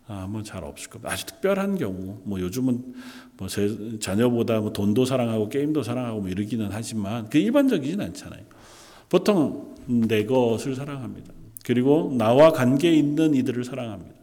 아마 0.07 0.43
잘 0.43 0.63
없을 0.63 0.89
겁니다. 0.89 1.11
아주 1.11 1.25
특별한 1.25 1.77
경우 1.77 2.19
뭐 2.23 2.39
요즘은 2.39 2.93
뭐 3.37 3.47
제, 3.47 3.97
자녀보다 3.99 4.59
뭐 4.59 4.71
돈도 4.71 5.05
사랑하고 5.05 5.49
게임도 5.49 5.83
사랑하고 5.83 6.21
뭐 6.21 6.29
이러기는 6.29 6.69
하지만 6.71 7.29
그 7.29 7.37
일반적이진 7.37 7.99
않잖아요. 8.01 8.43
보통 9.09 9.75
내 9.87 10.25
것을 10.25 10.75
사랑합니다. 10.75 11.33
그리고 11.65 12.13
나와 12.17 12.51
관계 12.51 12.91
있는 12.93 13.33
이들을 13.33 13.63
사랑합니다. 13.63 14.15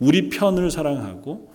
우리 0.00 0.30
편을 0.30 0.70
사랑하고 0.70 1.52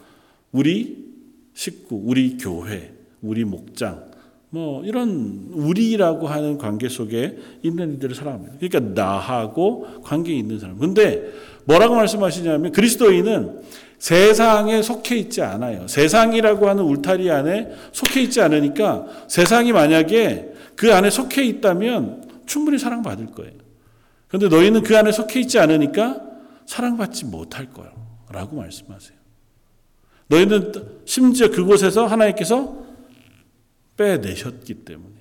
우리 0.51 1.11
식구, 1.53 2.01
우리 2.03 2.37
교회, 2.37 2.93
우리 3.21 3.43
목장, 3.43 4.11
뭐 4.53 4.85
이런 4.85 5.49
우리라고 5.51 6.27
하는 6.27 6.59
관계 6.59 6.87
속에 6.87 7.39
있는 7.63 7.95
이들을 7.95 8.13
사랑합니다. 8.13 8.57
그러니까 8.59 9.01
나하고 9.01 10.01
관계 10.03 10.31
있는 10.35 10.59
사람. 10.59 10.77
근데 10.77 11.31
뭐라고 11.65 11.95
말씀하시냐면 11.95 12.71
그리스도인은 12.71 13.61
세상에 13.99 14.81
속해 14.81 15.15
있지 15.15 15.41
않아요. 15.41 15.87
세상이라고 15.87 16.67
하는 16.67 16.83
울타리 16.83 17.31
안에 17.31 17.69
속해 17.93 18.21
있지 18.23 18.41
않으니까 18.41 19.05
세상이 19.29 19.71
만약에 19.71 20.53
그 20.75 20.93
안에 20.93 21.09
속해 21.09 21.43
있다면 21.43 22.43
충분히 22.45 22.77
사랑받을 22.77 23.27
거예요. 23.27 23.53
그런데 24.27 24.49
너희는 24.53 24.83
그 24.83 24.97
안에 24.97 25.11
속해 25.11 25.39
있지 25.39 25.59
않으니까 25.59 26.21
사랑받지 26.65 27.25
못할 27.25 27.69
거예요. 27.71 27.91
라고 28.29 28.57
말씀하세요. 28.57 29.17
너희는 30.27 30.73
심지어 31.05 31.49
그곳에서 31.49 32.05
하나님께서 32.07 32.83
빼내셨기 33.95 34.73
때문에. 34.85 35.12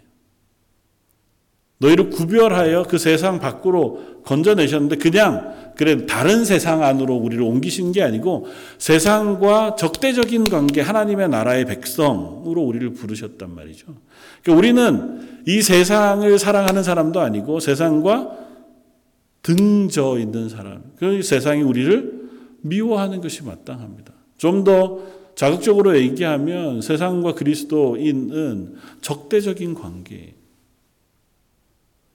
너희를 1.82 2.10
구별하여 2.10 2.84
그 2.84 2.96
세상 2.96 3.40
밖으로 3.40 4.22
건져내셨는데 4.24 4.96
그냥 4.96 5.72
그래 5.76 6.06
다른 6.06 6.44
세상 6.44 6.82
안으로 6.82 7.16
우리를 7.16 7.42
옮기신 7.42 7.92
게 7.92 8.02
아니고 8.02 8.46
세상과 8.78 9.74
적대적인 9.74 10.44
관계 10.44 10.80
하나님의 10.80 11.28
나라의 11.28 11.64
백성으로 11.64 12.62
우리를 12.62 12.94
부르셨단 12.94 13.54
말이죠. 13.54 13.86
그러니까 14.42 14.58
우리는 14.58 15.42
이 15.46 15.60
세상을 15.60 16.38
사랑하는 16.38 16.82
사람도 16.82 17.20
아니고 17.20 17.58
세상과 17.58 18.38
등져 19.42 20.18
있는 20.18 20.48
사람. 20.48 20.82
그 20.96 21.20
세상이 21.22 21.62
우리를 21.62 22.22
미워하는 22.60 23.20
것이 23.20 23.42
마땅합니다. 23.42 24.12
좀 24.38 24.62
더 24.62 25.00
자극적으로 25.34 25.96
얘기하면 25.96 26.82
세상과 26.82 27.34
그리스도인은 27.34 28.74
적대적인 29.00 29.74
관계. 29.74 30.34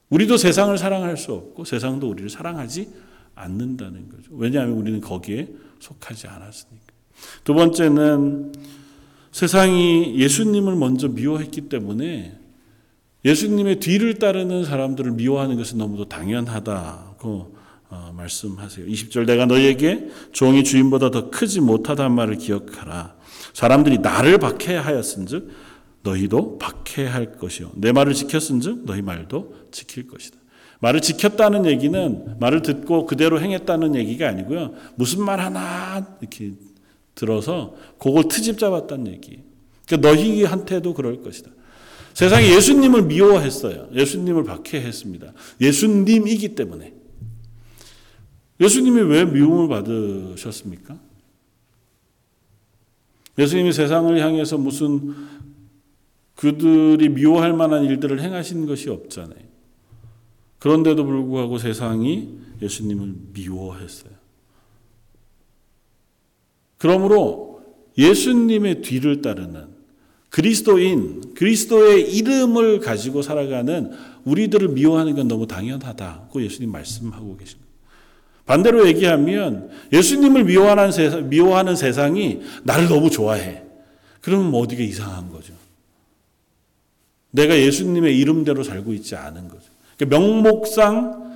우리도 0.10 0.38
세상을 0.38 0.78
사랑할 0.78 1.18
수 1.18 1.34
없고 1.34 1.66
세상도 1.66 2.10
우리를 2.10 2.30
사랑하지 2.30 2.90
않는다는 3.36 4.10
거죠. 4.10 4.32
왜냐하면 4.32 4.76
우리는 4.76 5.02
거기에 5.02 5.48
속하지 5.80 6.28
않았으니까. 6.28 6.86
두 7.44 7.54
번째는 7.54 8.54
세상이 9.32 10.16
예수님을 10.18 10.76
먼저 10.76 11.08
미워했기 11.08 11.70
때문에 11.70 12.38
예수님의 13.26 13.80
뒤를 13.80 14.16
따르는 14.16 14.64
사람들을 14.64 15.12
미워하는 15.12 15.58
것은 15.58 15.78
너무도 15.78 16.06
당연하다고 16.06 17.58
어, 17.90 18.14
말씀하세요. 18.16 18.86
20절 18.86 19.26
내가 19.26 19.46
너에게 19.46 20.10
종이 20.32 20.64
주인보다 20.64 21.12
더 21.12 21.30
크지 21.30 21.62
못하다는 21.62 22.12
말을 22.14 22.36
기억하라. 22.38 23.16
사람들이 23.54 24.00
나를 24.00 24.40
박해하였은즉 24.40 25.50
너희도 26.04 26.58
박해할 26.58 27.38
것이요. 27.38 27.72
내 27.76 27.92
말을 27.92 28.14
지켰은즉 28.14 28.86
너희 28.86 29.02
말도 29.02 29.67
지킬 29.78 30.08
것이다. 30.08 30.38
말을 30.80 31.02
지켰다는 31.02 31.66
얘기는 31.66 32.40
말을 32.40 32.62
듣고 32.62 33.06
그대로 33.06 33.40
행했다는 33.40 33.96
얘기가 33.96 34.28
아니고요. 34.28 34.74
무슨 34.96 35.24
말 35.24 35.40
하나 35.40 36.18
이렇게 36.20 36.54
들어서 37.16 37.76
그걸 38.00 38.28
트집 38.28 38.58
잡았다는 38.60 39.08
얘기. 39.08 39.44
그러니까 39.88 40.10
너희한테도 40.10 40.94
그럴 40.94 41.22
것이다. 41.22 41.52
세상이 42.14 42.50
예수님을 42.56 43.04
미워했어요. 43.04 43.90
예수님을 43.94 44.44
박해했습니다. 44.44 45.34
예수님이기 45.62 46.56
때문에. 46.56 46.94
예수님이 48.60 49.02
왜 49.02 49.26
미움을 49.26 49.68
받으셨습니까? 49.68 50.98
예수님이 53.38 53.72
세상을 53.72 54.20
향해서 54.20 54.58
무슨 54.58 55.14
그들이 56.36 57.10
미워할 57.10 57.54
만한 57.54 57.84
일들을 57.84 58.20
행하신 58.20 58.66
것이 58.66 58.90
없잖아요. 58.90 59.47
그런데도 60.60 61.06
불구하고 61.06 61.58
세상이 61.58 62.38
예수님을 62.62 63.14
미워했어요. 63.34 64.12
그러므로 66.78 67.62
예수님의 67.98 68.82
뒤를 68.82 69.22
따르는 69.22 69.78
그리스도인, 70.30 71.34
그리스도의 71.34 72.16
이름을 72.16 72.80
가지고 72.80 73.22
살아가는 73.22 73.92
우리들을 74.26 74.70
미워하는 74.70 75.16
건 75.16 75.28
너무 75.28 75.48
당연하다고 75.48 76.42
예수님 76.44 76.72
말씀하고 76.72 77.38
계십니다. 77.38 77.68
반대로 78.46 78.88
얘기하면 78.88 79.70
예수님을 79.92 80.46
미워하는, 80.46 80.92
세상, 80.92 81.30
미워하는 81.30 81.76
세상이 81.76 82.42
나를 82.64 82.88
너무 82.88 83.10
좋아해. 83.10 83.64
그러면 84.22 84.52
뭐 84.52 84.62
어디가 84.62 84.84
이상한 84.84 85.32
거죠. 85.32 85.54
내가 87.32 87.58
예수님의 87.58 88.18
이름대로 88.18 88.64
살고 88.64 88.94
있지 88.94 89.16
않은 89.16 89.48
거죠. 89.50 89.77
그러니까 89.98 90.20
명목상 90.20 91.28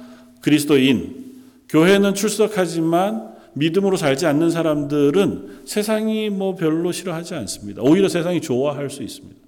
그리스도인, 0.41 1.21
교회는 1.69 2.13
출석하지만 2.13 3.31
믿음으로 3.53 3.97
살지 3.97 4.25
않는 4.27 4.49
사람들은 4.49 5.63
세상이 5.65 6.29
뭐 6.29 6.55
별로 6.55 6.91
싫어하지 6.91 7.35
않습니다. 7.35 7.81
오히려 7.81 8.07
세상이 8.07 8.41
좋아할 8.41 8.89
수 8.89 9.03
있습니다. 9.03 9.39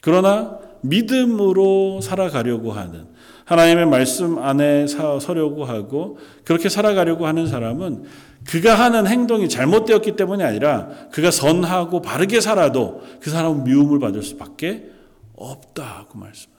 그러나 0.00 0.58
믿음으로 0.82 2.00
살아가려고 2.00 2.72
하는 2.72 3.06
하나님의 3.44 3.86
말씀 3.86 4.38
안에 4.38 4.86
서려고 4.86 5.64
하고 5.64 6.18
그렇게 6.44 6.68
살아가려고 6.68 7.26
하는 7.26 7.46
사람은 7.46 8.04
그가 8.46 8.74
하는 8.74 9.06
행동이 9.06 9.48
잘못되었기 9.48 10.16
때문이 10.16 10.42
아니라 10.42 10.88
그가 11.12 11.30
선하고 11.30 12.02
바르게 12.02 12.40
살아도 12.40 13.02
그 13.20 13.30
사람은 13.30 13.64
미움을 13.64 13.98
받을 14.00 14.22
수밖에 14.22 14.90
없다고 15.36 16.18
말씀하세요. 16.18 16.51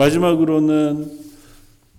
마지막으로는 0.00 1.10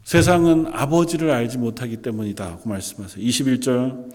세상은 0.04 0.66
아버지를 0.72 1.30
알지 1.30 1.60
못하기 1.60 1.98
때문이다 1.98 2.58
고 2.58 2.70
말씀하세요. 2.70 3.24
21절 3.24 4.10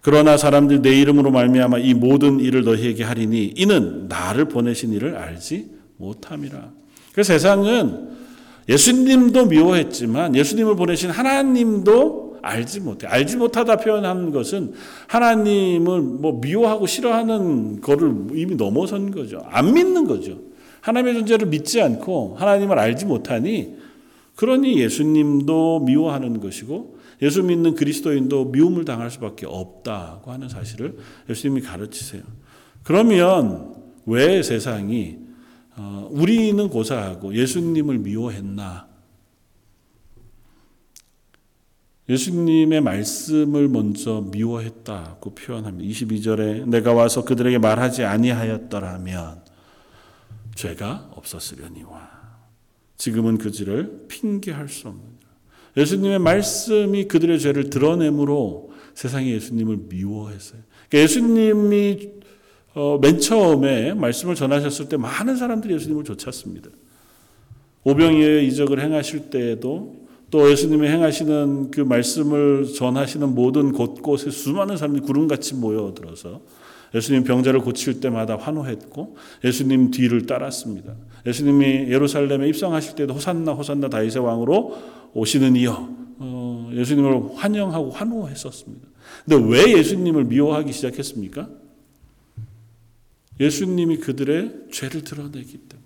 그러나 0.00 0.36
사람들 0.36 0.82
내 0.82 1.00
이름으로 1.00 1.32
말미암아 1.32 1.78
이 1.78 1.94
모든 1.94 2.38
일을 2.38 2.62
너희에게 2.62 3.02
하리니 3.02 3.54
이는 3.56 4.06
나를 4.08 4.46
보내신 4.46 4.92
이를 4.92 5.16
알지 5.16 5.70
못함이라. 5.96 6.70
그 7.12 7.22
세상은 7.24 8.10
예수님도 8.68 9.46
미워했지만 9.46 10.36
예수님을 10.36 10.76
보내신 10.76 11.10
하나님도 11.10 12.38
알지 12.40 12.80
못해. 12.80 13.06
알지 13.08 13.36
못하다 13.36 13.76
표현하는 13.76 14.30
것은 14.30 14.72
하나님을 15.08 16.00
뭐 16.00 16.40
미워하고 16.40 16.86
싫어하는 16.86 17.80
거를 17.80 18.12
이미 18.34 18.54
넘어선 18.54 19.10
거죠. 19.10 19.44
안 19.48 19.74
믿는 19.74 20.06
거죠. 20.06 20.51
하나님의 20.82 21.14
존재를 21.14 21.46
믿지 21.46 21.80
않고 21.80 22.36
하나님을 22.38 22.78
알지 22.78 23.06
못하니 23.06 23.76
그러니 24.36 24.78
예수님도 24.80 25.80
미워하는 25.80 26.40
것이고 26.40 26.98
예수 27.22 27.42
믿는 27.42 27.74
그리스도인도 27.74 28.46
미움을 28.46 28.84
당할 28.84 29.10
수밖에 29.10 29.46
없다고 29.46 30.32
하는 30.32 30.48
사실을 30.48 30.98
예수님이 31.30 31.62
가르치세요. 31.62 32.22
그러면 32.82 33.76
왜 34.06 34.42
세상이 34.42 35.18
어, 35.76 36.08
우리는 36.10 36.68
고사하고 36.68 37.34
예수님을 37.34 37.98
미워했나? 37.98 38.88
예수님의 42.08 42.80
말씀을 42.80 43.68
먼저 43.68 44.20
미워했다고 44.32 45.34
표현합니다. 45.34 45.88
22절에 45.90 46.68
내가 46.68 46.92
와서 46.92 47.24
그들에게 47.24 47.58
말하지 47.58 48.04
아니하였더라면 48.04 49.41
죄가 50.54 51.10
없었으려니와 51.14 52.22
지금은 52.96 53.38
그들을 53.38 54.06
핑계할 54.08 54.68
수 54.68 54.88
없느니라. 54.88 55.12
예수님의 55.76 56.18
말씀이 56.18 57.08
그들의 57.08 57.40
죄를 57.40 57.70
드러내므로 57.70 58.72
세상이 58.94 59.32
예수님을 59.32 59.78
미워했어요. 59.88 60.60
그러니까 60.88 60.98
예수님이 61.02 62.10
어, 62.74 62.98
맨 63.00 63.18
처음에 63.18 63.94
말씀을 63.94 64.34
전하셨을 64.34 64.88
때 64.88 64.96
많은 64.96 65.36
사람들이 65.36 65.74
예수님을 65.74 66.04
쫓았습니다. 66.04 66.70
오병이의 67.84 68.46
이적을 68.48 68.80
행하실 68.80 69.30
때에도 69.30 70.02
또 70.30 70.50
예수님이 70.50 70.88
행하시는 70.88 71.70
그 71.70 71.80
말씀을 71.80 72.72
전하시는 72.72 73.34
모든 73.34 73.72
곳곳에 73.72 74.30
수많은 74.30 74.76
사람들이 74.78 75.04
구름같이 75.04 75.54
모여들어서 75.54 76.40
예수님 76.94 77.24
병자를 77.24 77.60
고칠 77.60 78.00
때마다 78.00 78.36
환호했고 78.36 79.16
예수님 79.44 79.90
뒤를 79.90 80.26
따랐습니다. 80.26 80.94
예수님이 81.26 81.90
예루살렘에 81.90 82.48
입성하실 82.48 82.96
때도 82.96 83.14
호산나 83.14 83.52
호산나 83.52 83.88
다윗의 83.88 84.22
왕으로 84.22 84.76
오시는 85.14 85.56
이여 85.56 85.88
어, 86.18 86.70
예수님을 86.72 87.36
환영하고 87.36 87.90
환호했었습니다. 87.90 88.88
근데 89.24 89.48
왜 89.48 89.78
예수님을 89.78 90.24
미워하기 90.24 90.72
시작했습니까? 90.72 91.48
예수님이 93.40 93.98
그들의 93.98 94.66
죄를 94.70 95.02
드러내기 95.02 95.58
때문에. 95.58 95.82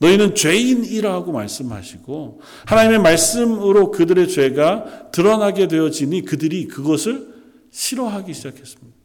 너희는 0.00 0.34
죄인이라고 0.34 1.32
말씀하시고 1.32 2.40
하나님의 2.66 3.00
말씀으로 3.00 3.90
그들의 3.90 4.28
죄가 4.28 5.10
드러나게 5.10 5.66
되어지니 5.66 6.22
그들이 6.22 6.68
그것을 6.68 7.34
싫어하기 7.70 8.32
시작했습니다. 8.32 8.97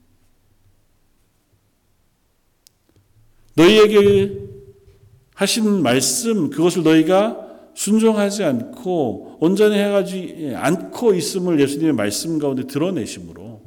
너희에게 3.55 4.39
하신 5.35 5.81
말씀 5.81 6.49
그것을 6.49 6.83
너희가 6.83 7.43
순종하지 7.75 8.43
않고 8.43 9.37
온전히 9.39 9.77
해가지 9.77 10.53
않고 10.55 11.13
있음을 11.15 11.59
예수님의 11.59 11.93
말씀 11.93 12.37
가운데 12.39 12.65
드러내심으로 12.67 13.63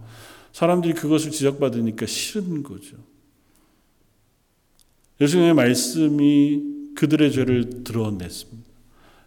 사람들이 0.52 0.94
그것을 0.94 1.32
지적받으니까 1.32 2.06
싫은 2.06 2.62
거죠. 2.62 2.96
예수님의 5.20 5.54
말씀이 5.54 6.62
그들의 6.94 7.32
죄를 7.32 7.84
드러냈습니다. 7.84 8.66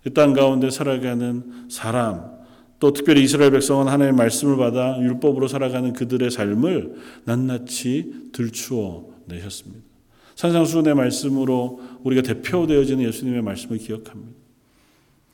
이 0.06 0.10
땅 0.12 0.34
가운데 0.34 0.70
살아가는 0.70 1.68
사람, 1.70 2.40
또 2.80 2.94
특별히 2.94 3.24
이스라엘 3.24 3.52
백성은 3.52 3.88
하나님의 3.88 4.14
말씀을 4.14 4.56
받아 4.58 4.98
율법으로 5.00 5.48
살아가는 5.48 5.92
그들의 5.94 6.32
삶을 6.32 6.96
낱낱이 7.26 8.30
들추어 8.32 9.06
내셨습니다. 9.26 9.89
산상수훈의 10.40 10.96
말씀으로 10.96 11.82
우리가 12.02 12.22
대표되어지는 12.22 13.04
예수님의 13.04 13.42
말씀을 13.42 13.78
기억합니다. 13.78 14.40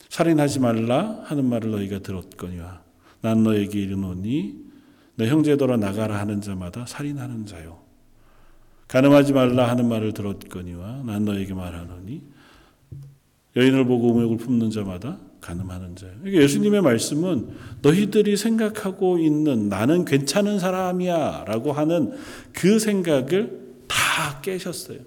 살인하지 0.10 0.60
말라 0.60 1.22
하는 1.26 1.46
말을 1.46 1.70
너희가 1.70 2.00
들었거니와 2.00 2.82
난 3.22 3.44
너에게 3.44 3.82
이르노니 3.82 4.56
내 5.14 5.28
형제더러 5.28 5.78
나가라 5.78 6.18
하는 6.18 6.42
자마다 6.42 6.88
살인하는 6.88 7.46
자요. 7.46 7.82
가늠하지 8.88 9.34
말라 9.34 9.70
하는 9.70 9.88
말을 9.88 10.14
들었거니와 10.14 11.04
난 11.06 11.24
너에게 11.24 11.54
말하노니 11.54 12.24
여인을 13.56 13.86
보고 13.86 14.12
음욕을 14.12 14.38
품는 14.38 14.72
자마다 14.72 15.20
가늠하는 15.40 15.96
자요. 15.96 16.14
그러니까 16.22 16.42
예수님의 16.42 16.82
말씀은 16.82 17.50
너희들이 17.84 18.38
생각하고 18.38 19.20
있는 19.20 19.70
나는 19.70 20.04
괜찮은 20.04 20.58
사람이야 20.58 21.46
라고 21.48 21.74
하는 21.74 22.14
그 22.54 22.80
생각을 22.80 23.65
다 23.88 24.42
깨셨어요. 24.42 25.00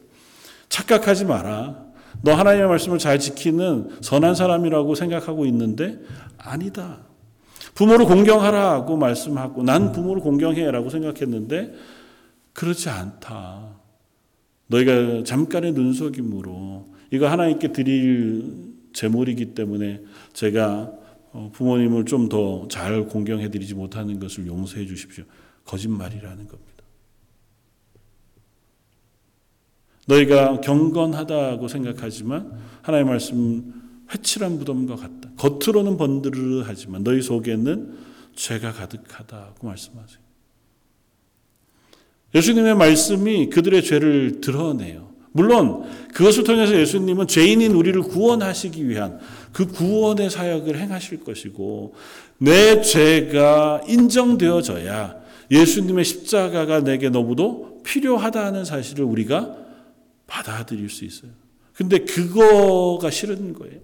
착각하지 0.68 1.24
마라. 1.24 1.86
너 2.22 2.34
하나님의 2.34 2.68
말씀을 2.68 2.98
잘 2.98 3.18
지키는 3.18 3.98
선한 4.02 4.34
사람이라고 4.34 4.94
생각하고 4.94 5.46
있는데 5.46 5.98
아니다. 6.36 6.98
부모를 7.74 8.06
공경하라고 8.06 8.96
말씀하고 8.96 9.62
난 9.62 9.92
부모를 9.92 10.22
공경해라고 10.22 10.90
생각했는데 10.90 11.74
그렇지 12.52 12.88
않다. 12.88 13.76
너희가 14.66 15.22
잠깐의 15.24 15.72
눈속임으로 15.72 16.92
이거 17.12 17.28
하나님께 17.28 17.72
드릴 17.72 18.74
제물이기 18.92 19.54
때문에 19.54 20.00
제가 20.32 20.90
어, 21.32 21.50
부모님을 21.52 22.04
좀 22.06 22.28
더 22.28 22.66
잘 22.68 23.04
공경해 23.06 23.50
드리지 23.50 23.74
못하는 23.74 24.18
것을 24.18 24.46
용서해 24.46 24.86
주십시오. 24.86 25.24
거짓말이라는 25.64 26.48
겁니다. 26.48 26.67
너희가 30.08 30.60
경건하다고 30.60 31.68
생각하지만 31.68 32.50
하나님의 32.82 33.12
말씀 33.12 33.74
회칠한 34.10 34.58
무덤과 34.58 34.96
같다. 34.96 35.30
겉으로는 35.36 35.96
번드르하지만 35.98 37.04
너희 37.04 37.20
속에는 37.20 37.98
죄가 38.34 38.72
가득하다고 38.72 39.66
말씀하세요. 39.66 40.18
예수님의 42.34 42.74
말씀이 42.74 43.50
그들의 43.50 43.82
죄를 43.82 44.40
드러내요. 44.40 45.08
물론 45.32 45.84
그것을 46.14 46.44
통해서 46.44 46.74
예수님은 46.74 47.26
죄인인 47.26 47.72
우리를 47.72 48.00
구원하시기 48.02 48.88
위한 48.88 49.18
그 49.52 49.66
구원의 49.66 50.30
사역을 50.30 50.78
행하실 50.78 51.22
것이고 51.22 51.94
내 52.38 52.80
죄가 52.80 53.82
인정되어져야 53.86 55.16
예수님의 55.50 56.04
십자가가 56.04 56.80
내게 56.80 57.10
너무도 57.10 57.82
필요하다는 57.84 58.64
사실을 58.64 59.04
우리가 59.04 59.67
받아들일 60.28 60.88
수 60.88 61.04
있어요. 61.04 61.32
근데 61.74 61.98
그거가 61.98 63.10
싫은 63.10 63.54
거예요. 63.54 63.80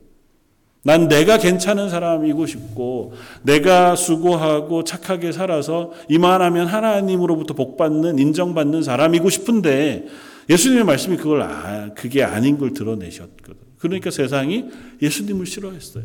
난 0.82 1.08
내가 1.08 1.38
괜찮은 1.38 1.88
사람이고 1.88 2.46
싶고, 2.46 3.14
내가 3.42 3.96
수고하고 3.96 4.84
착하게 4.84 5.32
살아서 5.32 5.92
이만하면 6.08 6.66
하나님으로부터 6.66 7.54
복받는, 7.54 8.18
인정받는 8.18 8.82
사람이고 8.82 9.30
싶은데, 9.30 10.06
예수님의 10.50 10.84
말씀이 10.84 11.16
그걸, 11.16 11.42
아, 11.42 11.90
그게 11.94 12.22
아닌 12.22 12.58
걸 12.58 12.74
드러내셨거든. 12.74 13.56
그러니까 13.78 14.10
세상이 14.10 14.66
예수님을 15.00 15.46
싫어했어요. 15.46 16.04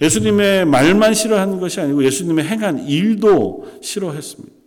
예수님의 0.00 0.66
말만 0.66 1.14
싫어하는 1.14 1.60
것이 1.60 1.80
아니고 1.80 2.04
예수님의 2.04 2.44
행한 2.44 2.88
일도 2.88 3.78
싫어했습니다. 3.82 4.61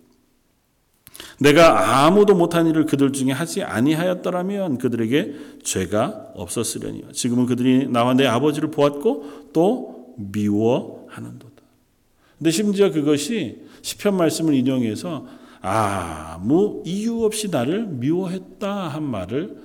내가 1.40 2.06
아무도 2.06 2.36
못한 2.36 2.68
일을 2.68 2.86
그들 2.86 3.12
중에 3.12 3.32
하지 3.32 3.64
아니하였더라면 3.64 4.78
그들에게 4.78 5.34
죄가 5.64 6.32
없었으려니와 6.36 7.12
지금은 7.12 7.46
그들이 7.46 7.88
나와 7.88 8.14
내 8.14 8.26
아버지를 8.26 8.72
보았고 8.72 9.52
또 9.54 10.16
미워하는도다. 10.18 11.56
근데 12.38 12.52
심지어 12.52 12.92
그것이 12.92 13.64
시편 13.82 14.18
말씀을 14.18 14.54
인용해서 14.54 15.26
아무 15.62 16.84
이유 16.86 17.24
없이 17.24 17.50
나를 17.50 17.88
미워했다 17.88 18.88
한 18.88 19.04
말을 19.04 19.58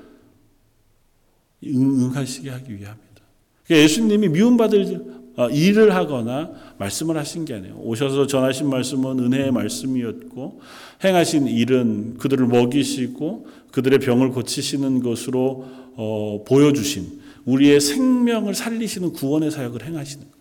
응하시게 1.65 2.51
하기 2.51 2.73
위함이다. 2.73 3.23
그러니까 3.67 3.85
예수님이 3.85 4.29
미움받을 4.29 4.85
어, 5.09 5.20
일을 5.53 5.95
하거나 5.95 6.51
말씀을 6.79 7.16
하신 7.16 7.45
게 7.45 7.55
아니에요. 7.55 7.77
오셔서 7.77 8.27
전하신 8.27 8.69
말씀은 8.69 9.19
은혜의 9.19 9.53
말씀이었고 9.53 10.61
행하신 11.03 11.47
일은 11.47 12.19
그들을 12.19 12.47
먹이시고 12.47 13.47
그들의 13.73 14.01
병을 14.01 14.31
고치시는 14.31 15.03
것으로 15.03 15.66
어, 15.97 16.45
보여주신 16.47 17.21
우리의 17.45 17.81
생명을 17.81 18.55
살리시는 18.55 19.12
구원의 19.12 19.51
사역을 19.51 19.85
행하시는 19.87 20.25
거예요. 20.25 20.40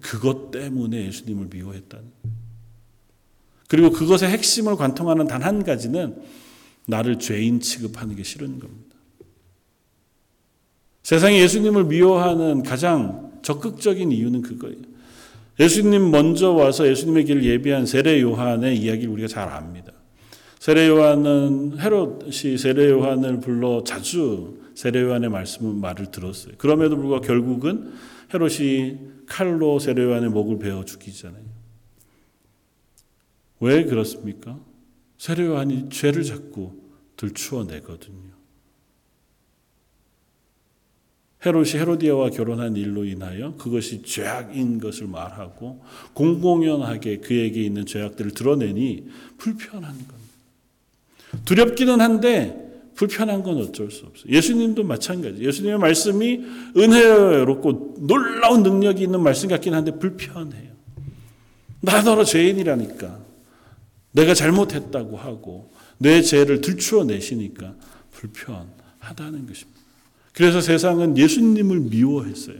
그것 0.00 0.50
때문에 0.50 1.06
예수님을 1.06 1.48
미워했다는. 1.52 2.04
그리고 3.68 3.90
그것의 3.90 4.30
핵심을 4.30 4.76
관통하는 4.76 5.26
단 5.26 5.42
한 5.42 5.62
가지는 5.62 6.16
나를 6.86 7.18
죄인 7.18 7.60
취급하는 7.60 8.16
게 8.16 8.22
싫은 8.22 8.58
겁니다. 8.58 8.96
세상에 11.02 11.38
예수님을 11.40 11.84
미워하는 11.84 12.62
가장 12.62 13.33
적극적인 13.44 14.10
이유는 14.10 14.42
그거예요. 14.42 14.78
예수님 15.60 16.10
먼저 16.10 16.50
와서 16.50 16.88
예수님의 16.88 17.26
길을 17.26 17.44
예비한 17.44 17.86
세례 17.86 18.20
요한의 18.20 18.76
이야기를 18.76 19.08
우리가 19.12 19.28
잘 19.28 19.48
압니다. 19.48 19.92
세례 20.58 20.88
요한은 20.88 21.78
헤롯이 21.78 22.58
세례 22.58 22.90
요한을 22.90 23.38
불러 23.40 23.84
자주 23.84 24.58
세례 24.74 25.02
요한의 25.02 25.30
말씀을 25.30 25.74
말을 25.74 26.10
들었어요. 26.10 26.54
그럼에도 26.58 26.96
불구하고 26.96 27.24
결국은 27.24 27.92
헤롯이 28.32 28.98
칼로 29.26 29.78
세례 29.78 30.02
요한의 30.02 30.30
목을 30.30 30.58
베어 30.58 30.84
죽이잖아요. 30.84 31.44
왜 33.60 33.84
그렇습니까? 33.84 34.58
세례 35.18 35.46
요한이 35.46 35.90
죄를 35.90 36.24
자꾸 36.24 36.72
들추어 37.16 37.64
내거든요. 37.64 38.33
헤롯이 41.44 41.72
헤로디아와 41.74 42.30
결혼한 42.30 42.76
일로 42.76 43.04
인하여 43.04 43.54
그것이 43.56 44.02
죄악인 44.02 44.80
것을 44.80 45.06
말하고 45.06 45.82
공공연하게 46.14 47.18
그에게 47.18 47.62
있는 47.62 47.84
죄악들을 47.84 48.32
드러내니 48.32 49.08
불편한 49.36 49.92
겁니다. 49.92 50.14
두렵기는 51.44 52.00
한데 52.00 52.64
불편한 52.94 53.42
건 53.42 53.58
어쩔 53.58 53.90
수 53.90 54.06
없어요. 54.06 54.32
예수님도 54.32 54.84
마찬가지. 54.84 55.42
예수님의 55.42 55.78
말씀이 55.78 56.40
은혜롭고 56.76 57.96
놀라운 57.98 58.62
능력이 58.62 59.02
있는 59.02 59.20
말씀 59.20 59.48
같긴 59.48 59.74
한데 59.74 59.98
불편해요. 59.98 60.72
나더러 61.80 62.24
죄인이라니까. 62.24 63.18
내가 64.12 64.32
잘못했다고 64.32 65.16
하고 65.16 65.72
내 65.98 66.22
죄를 66.22 66.60
들추어 66.60 67.04
내시니까 67.04 67.74
불편하다는 68.12 69.46
것입니다. 69.46 69.73
그래서 70.34 70.60
세상은 70.60 71.16
예수님을 71.16 71.80
미워했어요. 71.80 72.56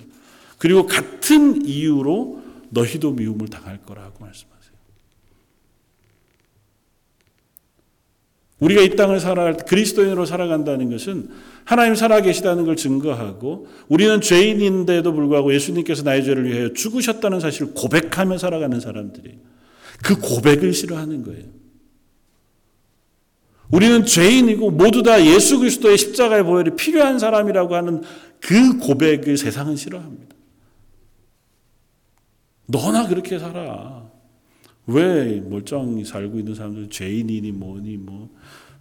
그리고 0.59 0.87
같은 0.87 1.67
이유로 1.67 2.43
너희도 2.71 3.13
미움을 3.13 3.49
당할 3.49 3.79
거라고 3.79 4.25
말씀하세요. 4.25 4.55
우리가 8.61 8.81
이 8.81 8.97
땅을 8.97 9.21
살아 9.21 9.57
그리스도인으로 9.57 10.25
살아간다는 10.25 10.91
것은 10.91 11.29
하나님 11.65 11.95
살아 11.95 12.21
계시다는 12.21 12.65
걸 12.65 12.77
증거하고 12.77 13.67
우리는 13.89 14.21
죄인인데도 14.21 15.13
불구하고 15.13 15.53
예수님께서 15.53 16.03
나의 16.03 16.25
죄를 16.25 16.49
위하여 16.49 16.73
죽으셨다는 16.73 17.41
사실을 17.41 17.73
고백하며 17.75 18.39
살아가는 18.39 18.79
사람들이 18.81 19.39
그 20.03 20.19
고백을 20.19 20.73
싫어하는 20.73 21.25
거예요. 21.25 21.63
우리는 23.70 24.05
죄인이고 24.05 24.70
모두 24.70 25.03
다 25.03 25.24
예수 25.24 25.59
그리스도의 25.59 25.98
십자가의 25.98 26.44
보혈이 26.44 26.77
필요한 26.77 27.18
사람이라고 27.18 27.74
하는 27.74 28.03
그 28.40 28.79
고백을 28.79 29.37
세상은 29.37 29.77
싫어합니다. 29.77 30.35
너나 32.66 33.07
그렇게 33.09 33.38
살아. 33.38 34.11
왜 34.87 35.40
멀쩡히 35.40 36.05
살고 36.05 36.38
있는 36.38 36.55
사람들 36.55 36.90
죄인이니 36.90 37.53
뭐니 37.53 37.96
뭐 37.96 38.31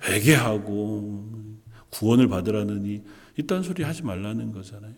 회개하고 0.05 1.29
구원을 1.89 2.27
받으라느니 2.27 3.03
이딴 3.37 3.63
소리 3.63 3.83
하지 3.83 4.03
말라는 4.03 4.51
거잖아요. 4.51 4.93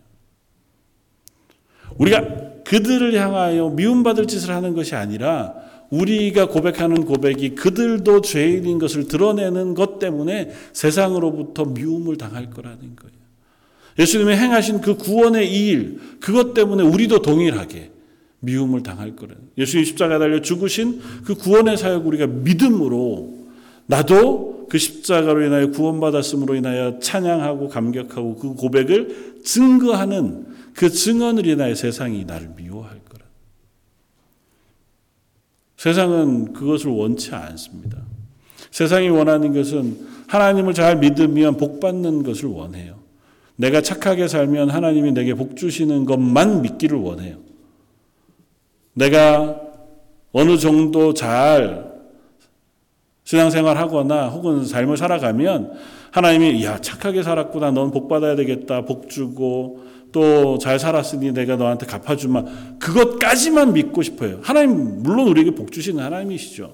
우리가 1.98 2.64
그들을 2.64 3.14
향하여 3.14 3.70
미움받을 3.70 4.26
짓을 4.26 4.54
하는 4.54 4.74
것이 4.74 4.96
아니라 4.96 5.54
우리가 5.90 6.48
고백하는 6.48 7.06
고백이 7.06 7.56
그들도 7.56 8.22
죄인인 8.22 8.80
것을 8.80 9.08
드러내는 9.08 9.74
것 9.74 10.00
때문에 10.00 10.52
세상으로부터 10.74 11.66
미움을 11.66 12.18
당할 12.18 12.50
거라는 12.50 12.96
거예요. 12.96 13.16
예수님이 13.98 14.34
행하신 14.34 14.82
그 14.82 14.96
구원의 14.96 15.52
이 15.52 15.68
일, 15.68 16.00
그것 16.20 16.54
때문에 16.54 16.84
우리도 16.84 17.22
동일하게 17.22 17.92
미움을 18.42 18.84
당할 18.84 19.16
거라는. 19.16 19.42
예수님 19.58 19.86
십자가 19.86 20.20
달려 20.20 20.42
죽으신 20.42 21.02
그 21.24 21.36
구원의 21.36 21.78
사역 21.78 22.06
우리가 22.06 22.28
믿음으로 22.28 23.46
나도 23.88 24.68
그 24.70 24.78
십자가로 24.78 25.46
인하여 25.46 25.70
구원받았음으로 25.72 26.56
인하여 26.56 27.00
찬양하고 27.00 27.70
감격하고 27.70 28.36
그 28.36 28.54
고백을 28.56 29.42
증거하는 29.44 30.48
그 30.74 30.90
증언을 30.90 31.46
인하여 31.46 31.76
세상이 31.76 32.26
나를 32.26 32.50
거라. 32.50 32.95
세상은 35.78 36.54
그것을 36.54 36.92
원치 36.92 37.34
않습니다. 37.34 37.98
세상이 38.72 39.10
원하는 39.10 39.54
것은 39.54 39.98
하나님을 40.28 40.74
잘 40.74 40.98
믿으면 40.98 41.58
복 41.58 41.80
받는 41.80 42.24
것을 42.24 42.50
원해요. 42.50 42.96
내가 43.58 43.82
착하게 43.82 44.28
살면 44.28 44.70
하나님이 44.70 45.12
내게 45.14 45.34
복 45.34 45.56
주시는 45.56 46.06
것만 46.06 46.62
믿기를 46.62 46.98
원해요. 46.98 47.38
내가 48.94 49.62
어느 50.32 50.58
정도 50.58 51.14
잘 51.14 51.94
신앙생활 53.24 53.78
하거나 53.78 54.28
혹은 54.28 54.66
삶을 54.66 54.98
살아가면 54.98 55.74
하나님이 56.12 56.64
야 56.64 56.80
착하게 56.80 57.24
살았구나 57.24 57.72
넌 57.72 57.92
복 57.92 58.08
받아야 58.08 58.36
되겠다 58.36 58.86
복 58.86 59.10
주고 59.10 59.84
또 60.16 60.58
잘 60.58 60.80
살았으니 60.80 61.34
내가 61.34 61.58
너한테 61.58 61.86
갚아주마. 61.86 62.46
그것까지만 62.80 63.74
믿고 63.74 64.02
싶어요. 64.02 64.40
하나님 64.42 65.04
물론 65.04 65.28
우리에게 65.28 65.52
복 65.52 65.74
주시는 65.74 66.02
하나님이시죠. 66.02 66.74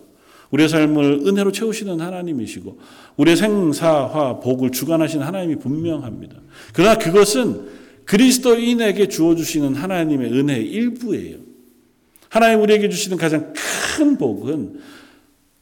우리의 0.51 0.69
삶을 0.69 1.21
은혜로 1.25 1.51
채우시는 1.51 1.99
하나님이시고 1.99 2.77
우리의 3.17 3.37
생사화 3.37 4.41
복을 4.41 4.69
주관하시는 4.69 5.25
하나님이 5.25 5.55
분명합니다. 5.55 6.35
그러나 6.73 6.99
그것은 6.99 7.67
그리스도인에게 8.05 9.07
주어주시는 9.07 9.73
하나님의 9.73 10.31
은혜의 10.31 10.67
일부예요. 10.69 11.37
하나님 12.29 12.61
우리에게 12.61 12.89
주시는 12.89 13.17
가장 13.17 13.53
큰 13.97 14.17
복은 14.17 14.81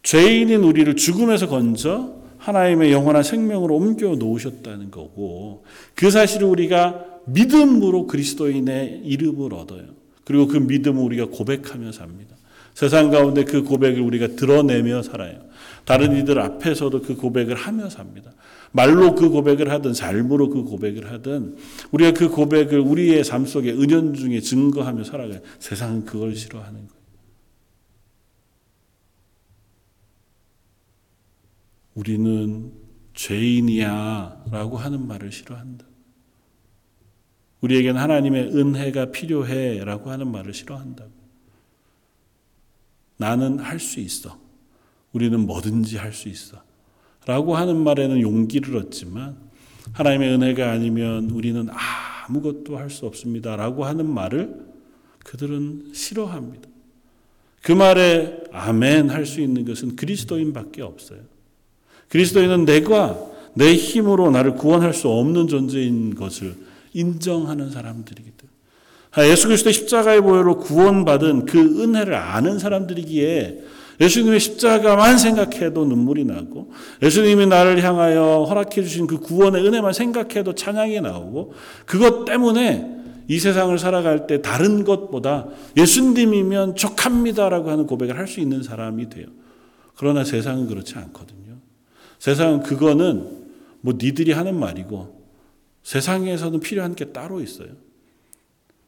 죄인인 0.04 0.63
우리를 0.63 0.98
죽음에서 0.98 1.48
건져 1.48 2.15
하나님의 2.39 2.92
영원한 2.92 3.24
생명으로 3.24 3.76
옮겨 3.76 4.15
놓으셨다는 4.15 4.92
거고 4.92 5.63
그 5.96 6.12
사실을 6.12 6.48
우리가 6.48 7.09
믿음으로 7.34 8.08
그리스도인의 8.08 9.02
이름을 9.06 9.54
얻어요. 9.54 9.86
그리고 10.24 10.48
그 10.48 10.58
믿음을 10.58 11.02
우리가 11.02 11.26
고백하며 11.26 11.92
삽니다. 11.92 12.36
세상 12.74 13.10
가운데 13.10 13.44
그 13.44 13.63
고백을 13.63 14.00
우리가 14.02 14.36
드러내며 14.36 15.02
살아요. 15.02 15.42
다른 15.86 16.15
이들 16.15 16.39
앞에서도 16.39 17.02
그 17.02 17.15
고백을 17.15 17.56
하며 17.56 17.89
삽니다. 17.89 18.32
말로 18.72 19.15
그 19.15 19.30
고백을 19.30 19.72
하든 19.72 19.94
삶으로 19.94 20.50
그 20.50 20.63
고백을 20.63 21.12
하든 21.12 21.58
우리가 21.92 22.13
그 22.13 22.30
고백을 22.30 22.80
우리의 22.80 23.24
삶 23.24 23.46
속에 23.46 23.72
은연 23.72 24.13
중에 24.13 24.39
증거하며 24.39 25.04
살아가요. 25.04 25.42
세상은 25.58 26.06
그걸 26.06 26.36
싫어하는 26.36 26.74
거예요. 26.74 27.00
우리는 31.96 32.72
죄인이야 33.13 34.46
라고 34.52 34.78
하는 34.78 35.06
말을 35.06 35.32
싫어한다. 35.32 35.88
우리에겐 37.62 37.98
하나님의 37.98 38.56
은혜가 38.56 39.12
필요해 39.12 39.84
라고 39.84 40.10
하는 40.12 40.32
말을 40.32 40.54
싫어한다고. 40.54 41.12
나는 43.17 43.60
할 43.60 43.80
수 43.80 44.00
있어. 44.00 44.39
우리는 45.12 45.39
뭐든지 45.45 45.98
할 45.98 46.13
수 46.13 46.30
있어. 46.30 46.62
라고 47.26 47.56
하는 47.58 47.78
말에는 47.84 48.22
용기를 48.22 48.78
얻지만 48.78 49.38
하나님의 49.93 50.34
은혜가 50.34 50.72
아니면 50.72 51.30
우리는 51.32 51.67
아무것도 52.28 52.78
할 52.78 52.89
수 52.89 53.06
없습니다. 53.06 53.56
라고 53.56 53.86
하는 53.86 54.10
말을 54.10 54.56
그들은 55.26 55.91
싫어합니다. 55.93 56.69
그 57.62 57.74
말에 57.74 58.43
아멘 58.54 59.10
할 59.10 59.26
수 59.26 59.41
있는 59.41 59.65
것은 59.65 59.95
그리스도인밖에 59.98 60.82
없어요. 60.82 61.19
그리스도인은 62.08 62.65
내가 62.65 63.19
내 63.54 63.76
힘으로 63.76 64.32
나를 64.32 64.56
구원할 64.56 64.93
수 64.93 65.10
없는 65.10 65.48
존재인 65.48 66.15
것을 66.15 66.56
인정하는 66.93 67.71
사람들이기 67.71 68.32
때문에 68.32 68.60
아, 69.12 69.25
예수 69.28 69.47
그리스도의 69.47 69.73
십자가의 69.73 70.21
보혈로 70.21 70.60
구원받은 70.60 71.45
그 71.45 71.60
은혜를 71.60 72.13
아는 72.15 72.60
사람들이기에 72.60 73.63
예수님의 73.99 74.39
십자가만 74.39 75.17
생각해도 75.17 75.84
눈물이 75.86 76.23
나고 76.25 76.71
예수님이 77.02 77.47
나를 77.47 77.84
향하여 77.84 78.45
허락해 78.47 78.82
주신 78.82 79.08
그 79.08 79.19
구원의 79.19 79.65
은혜만 79.65 79.93
생각해도 79.93 80.56
찬양이 80.56 81.02
나오고 81.02 81.54
그것 81.86 82.23
때문에 82.23 82.97
이 83.28 83.39
세상을 83.39 83.78
살아갈 83.78 84.25
때 84.25 84.41
다른 84.41 84.84
것보다 84.84 85.47
예수님이면 85.78 86.75
족합니다라고 86.75 87.69
하는 87.69 87.86
고백을 87.88 88.17
할 88.17 88.28
수 88.28 88.39
있는 88.39 88.63
사람이 88.63 89.10
돼요. 89.10 89.28
그러나 89.97 90.23
세상은 90.23 90.67
그렇지 90.67 90.95
않거든요. 90.95 91.58
세상은 92.19 92.62
그거는 92.63 93.28
뭐 93.82 93.95
니들이 93.97 94.32
하는 94.32 94.56
말이고 94.56 95.18
세상에서는 95.89 96.60
필요한 96.60 96.93
게 96.93 97.06
따로 97.06 97.41
있어요. 97.41 97.69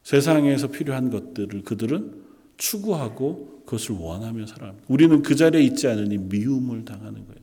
세상에서 0.04 0.68
필요한 0.68 1.10
것들을 1.10 1.62
그들은 1.62 2.22
추구하고 2.58 3.64
그것을 3.66 3.96
원하며 3.98 4.46
살아갑니다. 4.46 4.86
우리는 4.86 5.20
그 5.22 5.34
자리에 5.34 5.62
있지 5.62 5.88
않으니 5.88 6.16
미움을 6.16 6.84
당하는 6.84 7.14
거예요. 7.26 7.40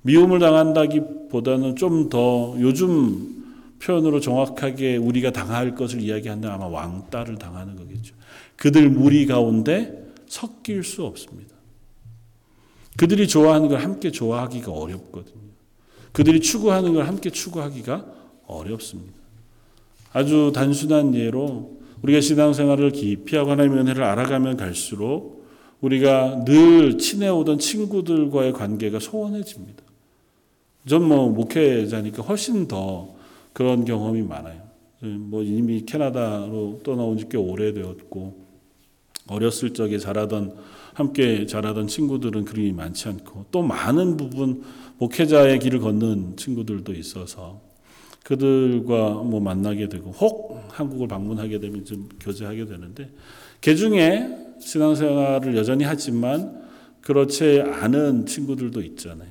미움을 0.00 0.38
당한다기보다는 0.38 1.76
좀 1.76 2.08
더 2.08 2.56
요즘 2.60 3.76
표현으로 3.78 4.20
정확하게 4.20 4.96
우리가 4.96 5.32
당할 5.32 5.74
것을 5.74 6.00
이야기한다면 6.00 6.56
아마 6.56 6.66
왕따를 6.66 7.36
당하는 7.36 7.76
거겠죠. 7.76 8.14
그들 8.56 8.88
무리 8.88 9.26
가운데 9.26 10.10
섞일 10.26 10.82
수 10.82 11.04
없습니다. 11.04 11.54
그들이 12.96 13.28
좋아하는 13.28 13.68
걸 13.68 13.82
함께 13.82 14.10
좋아하기가 14.10 14.72
어렵거든요. 14.72 15.48
그들이 16.12 16.40
추구하는 16.40 16.94
걸 16.94 17.06
함께 17.06 17.28
추구하기가 17.28 18.17
어렵습니다. 18.48 19.14
아주 20.12 20.52
단순한 20.54 21.14
예로 21.14 21.78
우리가 22.02 22.20
신앙생활을 22.20 22.92
깊이 22.92 23.36
하고 23.36 23.50
하나님의 23.50 23.80
은혜를 23.80 24.02
알아가면 24.02 24.56
갈수록 24.56 25.46
우리가 25.80 26.44
늘 26.44 26.98
친해오던 26.98 27.58
친구들과의 27.58 28.52
관계가 28.52 28.98
소원해집니다. 29.00 29.82
전 30.86 31.02
뭐 31.02 31.28
목회자니까 31.30 32.22
훨씬 32.22 32.66
더 32.66 33.14
그런 33.52 33.84
경험이 33.84 34.22
많아요. 34.22 34.62
뭐 35.00 35.42
이미 35.42 35.84
캐나다로 35.84 36.80
떠나온 36.82 37.18
지 37.18 37.28
꽤 37.28 37.36
오래되었고 37.36 38.48
어렸을 39.28 39.74
적에 39.74 39.98
자라던 39.98 40.56
함께 40.94 41.46
자라던 41.46 41.86
친구들은 41.86 42.44
그리 42.44 42.72
많지 42.72 43.08
않고 43.08 43.46
또 43.50 43.62
많은 43.62 44.16
부분 44.16 44.62
목회자의 44.98 45.58
길을 45.60 45.80
걷는 45.80 46.36
친구들도 46.36 46.92
있어서 46.94 47.60
그들과 48.28 49.14
뭐 49.22 49.40
만나게 49.40 49.88
되고 49.88 50.10
혹 50.10 50.62
한국을 50.68 51.08
방문하게 51.08 51.60
되면 51.60 51.82
좀 51.86 52.10
교제하게 52.20 52.66
되는데 52.66 53.10
그 53.62 53.74
중에 53.74 54.28
신앙생활을 54.60 55.56
여전히 55.56 55.84
하지만 55.84 56.60
그렇지 57.00 57.62
않은 57.62 58.26
친구들도 58.26 58.82
있잖아요. 58.82 59.30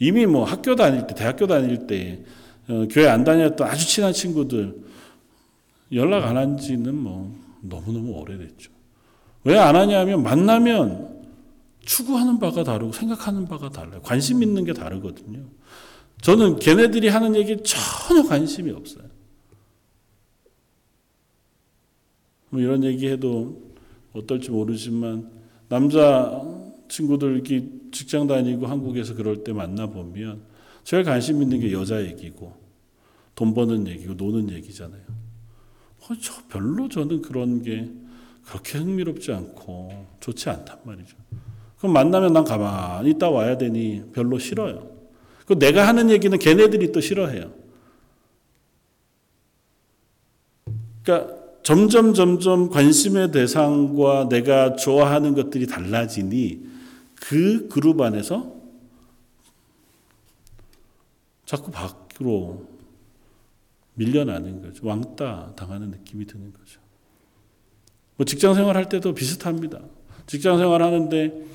이미 0.00 0.26
뭐 0.26 0.42
학교 0.44 0.74
다닐 0.74 1.06
때, 1.06 1.14
대학교 1.14 1.46
다닐 1.46 1.86
때 1.86 2.24
어, 2.68 2.88
교회 2.90 3.06
안 3.06 3.22
다녔던 3.22 3.64
아주 3.68 3.86
친한 3.86 4.12
친구들 4.12 4.74
연락 5.92 6.24
안 6.24 6.36
한 6.36 6.56
지는 6.58 6.96
뭐 6.96 7.32
너무너무 7.62 8.10
오래됐죠. 8.18 8.72
왜 9.44 9.56
안 9.56 9.76
하냐면 9.76 10.24
만나면 10.24 11.20
추구하는 11.84 12.40
바가 12.40 12.64
다르고 12.64 12.92
생각하는 12.92 13.46
바가 13.46 13.70
달라요. 13.70 14.00
관심 14.02 14.42
있는 14.42 14.64
게 14.64 14.72
다르거든요. 14.72 15.44
저는 16.22 16.58
걔네들이 16.58 17.08
하는 17.08 17.34
얘기 17.34 17.56
전혀 17.62 18.22
관심이 18.22 18.70
없어요. 18.70 19.04
뭐 22.50 22.60
이런 22.60 22.84
얘기해도 22.84 23.70
어떨지 24.12 24.50
모르지만 24.50 25.30
남자 25.68 26.42
친구들 26.88 27.48
이 27.50 27.90
직장 27.92 28.26
다니고 28.26 28.66
한국에서 28.66 29.14
그럴 29.14 29.44
때 29.44 29.52
만나 29.52 29.86
보면 29.86 30.42
제일 30.84 31.04
관심 31.04 31.40
있는 31.42 31.60
게 31.60 31.72
여자 31.72 32.04
얘기고 32.04 32.52
돈 33.34 33.54
버는 33.54 33.86
얘기고 33.86 34.14
노는 34.14 34.50
얘기잖아요. 34.50 35.00
어, 36.00 36.14
저 36.20 36.42
별로 36.48 36.88
저는 36.88 37.22
그런 37.22 37.62
게 37.62 37.88
그렇게 38.44 38.78
흥미롭지 38.78 39.32
않고 39.32 40.06
좋지 40.18 40.50
않단 40.50 40.80
말이죠. 40.84 41.16
그럼 41.78 41.92
만나면 41.92 42.32
난 42.32 42.44
가만히 42.44 43.10
있다 43.10 43.30
와야 43.30 43.56
되니 43.56 44.02
별로 44.12 44.38
싫어요. 44.38 44.89
그 45.50 45.58
내가 45.58 45.88
하는 45.88 46.10
얘기는 46.10 46.38
걔네들이 46.38 46.92
또 46.92 47.00
싫어해요. 47.00 47.52
그러니까 51.02 51.34
점점 51.64 52.14
점점 52.14 52.70
관심의 52.70 53.32
대상과 53.32 54.28
내가 54.28 54.76
좋아하는 54.76 55.34
것들이 55.34 55.66
달라지니 55.66 56.60
그 57.16 57.66
그룹 57.66 58.00
안에서 58.00 58.54
자꾸 61.46 61.72
밖으로 61.72 62.64
밀려나는 63.94 64.62
거죠. 64.62 64.86
왕따 64.86 65.54
당하는 65.56 65.90
느낌이 65.90 66.26
드는 66.26 66.52
거죠. 66.52 66.80
뭐 68.14 68.24
직장 68.24 68.54
생활할 68.54 68.88
때도 68.88 69.14
비슷합니다. 69.14 69.80
직장 70.28 70.58
생활 70.58 70.80
하는데 70.80 71.49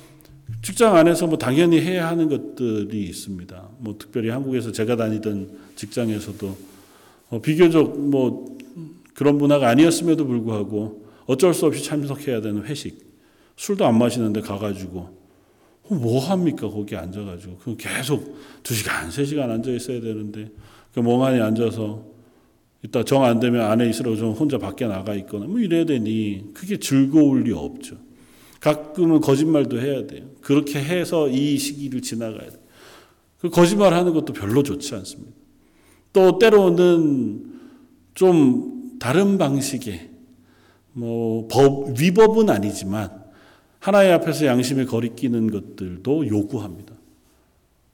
직장 0.62 0.96
안에서 0.96 1.26
뭐 1.26 1.38
당연히 1.38 1.80
해야 1.80 2.08
하는 2.08 2.28
것들이 2.28 3.04
있습니다. 3.04 3.68
뭐 3.78 3.96
특별히 3.98 4.30
한국에서 4.30 4.72
제가 4.72 4.96
다니던 4.96 5.50
직장에서도 5.76 6.56
어 7.30 7.40
비교적 7.40 7.98
뭐 7.98 8.56
그런 9.14 9.38
문화가 9.38 9.68
아니었음에도 9.68 10.26
불구하고 10.26 11.04
어쩔 11.26 11.52
수 11.54 11.66
없이 11.66 11.82
참석해야 11.84 12.40
되는 12.40 12.64
회식. 12.64 13.04
술도 13.56 13.86
안 13.86 13.98
마시는데 13.98 14.42
가가지고 14.42 15.16
뭐 15.88 16.20
합니까? 16.20 16.68
거기 16.68 16.94
앉아가지고. 16.96 17.58
그 17.58 17.76
계속 17.76 18.36
두 18.62 18.74
시간, 18.74 19.10
세 19.10 19.24
시간 19.24 19.50
앉아 19.50 19.70
있어야 19.70 20.00
되는데 20.00 20.50
그 20.92 21.00
멍하니 21.00 21.40
앉아서 21.40 22.04
이따 22.84 23.02
정 23.02 23.24
안 23.24 23.40
되면 23.40 23.62
안에 23.62 23.88
있으라고 23.88 24.16
좀 24.16 24.32
혼자 24.32 24.58
밖에 24.58 24.86
나가 24.86 25.14
있거나 25.14 25.46
뭐 25.46 25.58
이래야 25.58 25.84
되니 25.84 26.44
그게 26.54 26.76
즐거울 26.78 27.44
리 27.44 27.52
없죠. 27.52 27.96
가끔은 28.60 29.20
거짓말도 29.20 29.80
해야 29.80 30.06
돼요. 30.06 30.26
그렇게 30.40 30.78
해서 30.78 31.28
이 31.28 31.58
시기를 31.58 32.02
지나가야 32.02 32.48
돼요. 32.50 32.60
그 33.40 33.50
거짓말 33.50 33.92
하는 33.92 34.12
것도 34.14 34.32
별로 34.32 34.62
좋지 34.62 34.94
않습니다. 34.94 35.32
또 36.12 36.38
때로는 36.38 37.54
좀 38.14 38.96
다른 38.98 39.38
방식의 39.38 40.10
뭐 40.92 41.46
법, 41.48 42.00
위법은 42.00 42.48
아니지만 42.48 43.24
하나의 43.78 44.12
앞에서 44.14 44.46
양심에 44.46 44.86
거리끼는 44.86 45.50
것들도 45.50 46.26
요구합니다. 46.26 46.94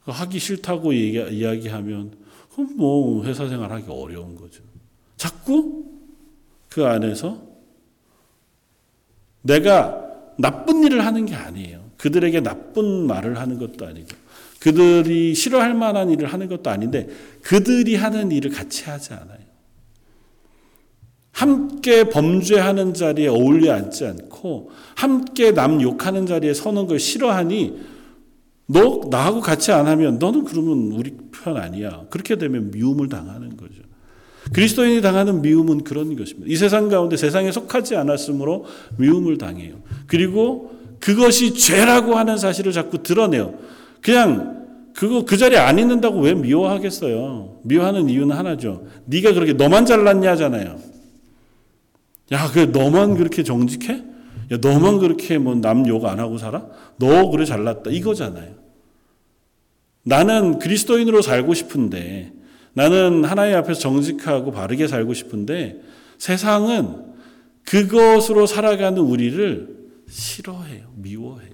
하기 0.05 0.39
싫다고 0.39 0.95
얘기, 0.95 1.19
이야기하면 1.19 2.13
그럼 2.53 2.77
뭐 2.77 3.25
회사 3.25 3.49
생활하기 3.49 3.87
어려운 3.91 4.37
거죠. 4.37 4.63
자꾸 5.17 5.85
그 6.69 6.87
안에서 6.87 7.43
내가 9.43 10.12
나쁜 10.39 10.83
일을 10.85 11.05
하는 11.05 11.27
게 11.27 11.35
아니에요. 11.35 11.81
그들에게 11.97 12.41
나쁜 12.41 13.07
말을 13.07 13.39
하는 13.39 13.59
것도 13.59 13.87
아니고 13.87 14.09
그들이 14.61 15.35
싫어할 15.35 15.75
만한 15.75 16.11
일을 16.11 16.33
하는 16.33 16.49
것도 16.49 16.71
아닌데 16.71 17.09
그들이 17.43 17.97
하는 17.97 18.31
일을 18.31 18.51
같이 18.51 18.85
하지 18.85 19.13
않아요. 19.13 19.43
함께 21.33 22.05
범죄하는 22.05 22.95
자리에 22.95 23.29
어울려 23.29 23.73
앉지 23.75 24.07
않고 24.07 24.71
함께 24.95 25.53
남 25.53 25.81
욕하는 25.81 26.27
자리에 26.27 26.55
서는 26.55 26.87
걸 26.87 26.99
싫어하니 26.99 27.93
너 28.67 29.01
나하고 29.11 29.41
같이 29.41 29.73
안 29.73 29.87
하면 29.87 30.19
너는 30.19 30.45
그러면 30.45 30.93
우리 30.93 31.17
편 31.33 31.57
아니야. 31.57 32.05
그렇게 32.11 32.37
되면 32.37 32.71
미움을 32.71 33.09
당하는 33.09 33.57
거죠. 33.57 33.83
그리스도인이 34.53 35.01
당하는 35.03 35.41
미움은 35.43 35.85
그런 35.85 36.17
것입니다. 36.17 36.51
이 36.51 36.57
세상 36.57 36.89
가운데 36.89 37.17
세상에 37.17 37.53
속하지 37.53 37.97
않았으므로 37.97 38.65
미움을 38.99 39.39
당해요. 39.39 39.77
그리고 40.07 40.73
그것이 41.01 41.55
죄라고 41.55 42.17
하는 42.17 42.37
사실을 42.37 42.73
자꾸 42.73 43.03
드러내요. 43.03 43.55
그냥 44.01 44.63
그거 44.95 45.25
그 45.25 45.37
자리에 45.37 45.59
안 45.59 45.79
있는다고 45.79 46.21
왜 46.21 46.35
미워하겠어요? 46.35 47.61
미워하는 47.63 48.09
이유는 48.09 48.37
하나죠. 48.37 48.87
네가 49.07 49.33
그렇게 49.33 49.53
너만 49.53 49.87
잘났냐잖아요. 49.87 50.79
야, 52.33 52.51
그 52.53 52.59
너만 52.73 53.17
그렇게 53.17 53.43
정직해? 53.43 54.03
야, 54.53 54.59
너만 54.61 54.99
그렇게 54.99 55.39
뭐 55.39 55.55
남 55.55 55.87
욕 55.87 56.05
안 56.05 56.19
하고 56.21 56.37
살아? 56.39 56.67
너 56.99 57.31
그래 57.31 57.45
잘났다. 57.45 57.91
이거잖아요. 57.91 58.53
나는 60.05 60.59
그리스도인으로 60.59 61.23
살고 61.23 61.55
싶은데 61.55 62.33
나는 62.75 63.25
하나님 63.25 63.57
앞에서 63.57 63.81
정직하고 63.81 64.51
바르게 64.51 64.87
살고 64.87 65.15
싶은데 65.15 65.81
세상은 66.19 67.13
그것으로 67.65 68.47
살아가는 68.47 68.99
우리를 68.99 69.83
싫어해요. 70.09 70.93
미워해요. 70.97 71.53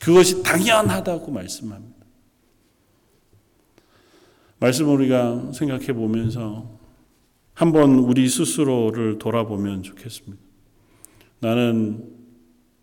그것이 0.00 0.42
당연하다고 0.42 1.30
말씀합니다. 1.30 1.92
말씀 4.58 4.88
우리가 4.88 5.52
생각해 5.52 5.92
보면서 5.92 6.78
한번 7.54 7.98
우리 7.98 8.28
스스로를 8.28 9.18
돌아보면 9.18 9.82
좋겠습니다. 9.82 10.42
나는 11.40 12.08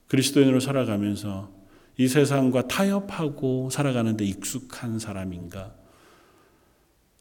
그리스도인으로 0.08 0.60
살아가면서 0.60 1.52
이 1.97 2.08
세상과 2.08 2.67
타협하고 2.67 3.69
살아가는데 3.69 4.25
익숙한 4.25 4.99
사람인가? 4.99 5.79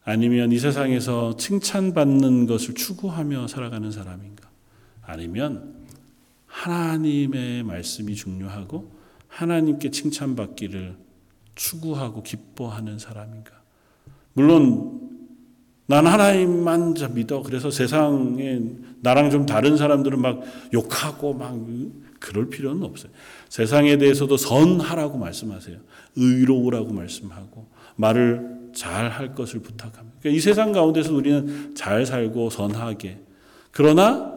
아니면 0.09 0.53
이 0.53 0.59
세상에서 0.59 1.37
칭찬받는 1.37 2.47
것을 2.47 2.75
추구하며 2.75 3.47
살아가는 3.47 3.91
사람인가? 3.91 4.49
아니면 5.03 5.75
하나님의 6.47 7.63
말씀이 7.63 8.15
중요하고 8.15 8.91
하나님께 9.29 9.91
칭찬받기를 9.91 10.97
추구하고 11.57 12.23
기뻐하는 12.23 12.99
사람인가? 12.99 13.53
물론 14.33 15.11
난 15.85 16.07
하나님만 16.07 16.95
믿어. 17.13 17.43
그래서 17.43 17.71
세상에 17.71 18.63
나랑 19.03 19.29
좀 19.29 19.45
다른 19.45 19.77
사람들은 19.77 20.23
막 20.23 20.41
욕하고 20.73 21.35
막 21.35 21.55
그럴 22.19 22.49
필요는 22.49 22.83
없어요. 22.83 23.13
세상에 23.51 23.99
대해서도 23.99 24.39
선하라고 24.39 25.19
말씀하세요. 25.19 25.77
의로우라고 26.17 26.95
말씀하고 26.95 27.67
말을 27.97 28.58
잘 28.75 29.11
할 29.11 29.35
것을 29.35 29.61
부탁합니다. 29.61 30.19
그러니까 30.21 30.37
이 30.37 30.41
세상 30.41 30.73
가운데서 30.73 31.15
우리는 31.15 31.75
잘 31.75 32.07
살고 32.07 32.51
선하게 32.51 33.19
그러나 33.71 34.33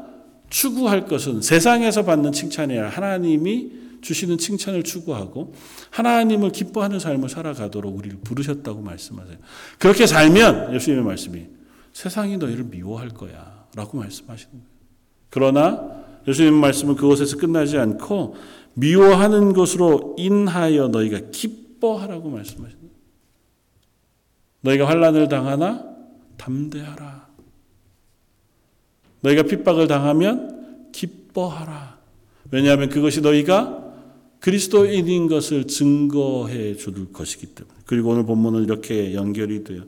추구할 0.50 1.06
것은 1.06 1.42
세상에서 1.42 2.04
받는 2.04 2.32
칭찬이 2.32 2.74
아니라 2.74 2.90
하나님이 2.90 3.72
주시는 4.02 4.38
칭찬을 4.38 4.84
추구하고 4.84 5.54
하나님을 5.92 6.52
기뻐하는 6.52 7.00
삶을 7.00 7.30
살아가도록 7.30 7.96
우리를 7.96 8.18
부르셨다고 8.24 8.82
말씀하세요. 8.82 9.38
그렇게 9.78 10.08
살면 10.08 10.74
예수님의 10.74 11.06
말씀이 11.06 11.46
세상이 11.94 12.38
너희를 12.38 12.66
미워할 12.66 13.10
거야 13.10 13.66
라고 13.76 13.98
말씀하시는 13.98 14.52
거예요. 14.52 14.66
그러나 15.30 16.04
예수님의 16.28 16.60
말씀은 16.60 16.96
그것에서 16.96 17.38
끝나지 17.38 17.78
않고 17.78 18.36
미워하는 18.74 19.54
것으로 19.54 20.16
인하여 20.18 20.88
너희가 20.88 21.20
기뻐하라고 21.32 22.30
거예요. 22.30 22.81
너희가 24.62 24.88
환란을 24.88 25.28
당하나 25.28 25.84
담대하라. 26.38 27.28
너희가 29.22 29.44
핍박을 29.44 29.88
당하면 29.88 30.90
기뻐하라. 30.92 31.98
왜냐하면 32.52 32.90
그것이 32.90 33.22
너희가 33.22 33.82
그리스도인인 34.40 35.28
것을 35.28 35.68
증거해 35.68 36.76
줄 36.76 37.14
것이기 37.14 37.48
때문에. 37.48 37.76
그리고 37.86 38.10
오늘 38.10 38.26
본문은 38.26 38.64
이렇게 38.64 39.14
연결이 39.14 39.64
돼요. 39.64 39.84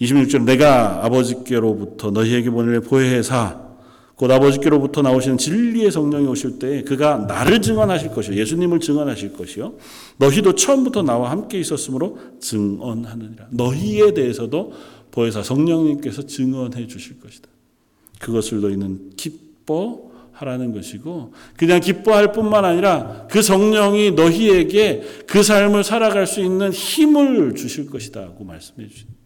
26절 0.00 0.44
내가 0.44 1.04
아버지께로부터 1.04 2.10
너희에게 2.10 2.50
보낼 2.50 2.80
보혜사 2.80 3.67
곧 4.18 4.32
아버지께로부터 4.32 5.00
나오시는 5.00 5.38
진리의 5.38 5.92
성령이 5.92 6.26
오실 6.26 6.58
때 6.58 6.82
그가 6.82 7.18
나를 7.18 7.62
증언하실 7.62 8.10
것이요. 8.10 8.34
예수님을 8.34 8.80
증언하실 8.80 9.34
것이요. 9.34 9.74
너희도 10.16 10.56
처음부터 10.56 11.02
나와 11.02 11.30
함께 11.30 11.60
있었으므로 11.60 12.18
증언하느니라. 12.40 13.46
너희에 13.50 14.12
대해서도 14.14 14.72
보혜사 15.12 15.44
성령님께서 15.44 16.22
증언해 16.22 16.88
주실 16.88 17.20
것이다. 17.20 17.48
그것을 18.18 18.60
너희는 18.60 19.12
기뻐하라는 19.16 20.72
것이고 20.72 21.32
그냥 21.56 21.78
기뻐할 21.78 22.32
뿐만 22.32 22.64
아니라 22.64 23.28
그 23.30 23.40
성령이 23.40 24.10
너희에게 24.12 25.02
그 25.28 25.44
삶을 25.44 25.84
살아갈 25.84 26.26
수 26.26 26.40
있는 26.40 26.72
힘을 26.72 27.54
주실 27.54 27.88
것이다고 27.88 28.42
말씀해 28.42 28.88
주십니다 28.88 29.16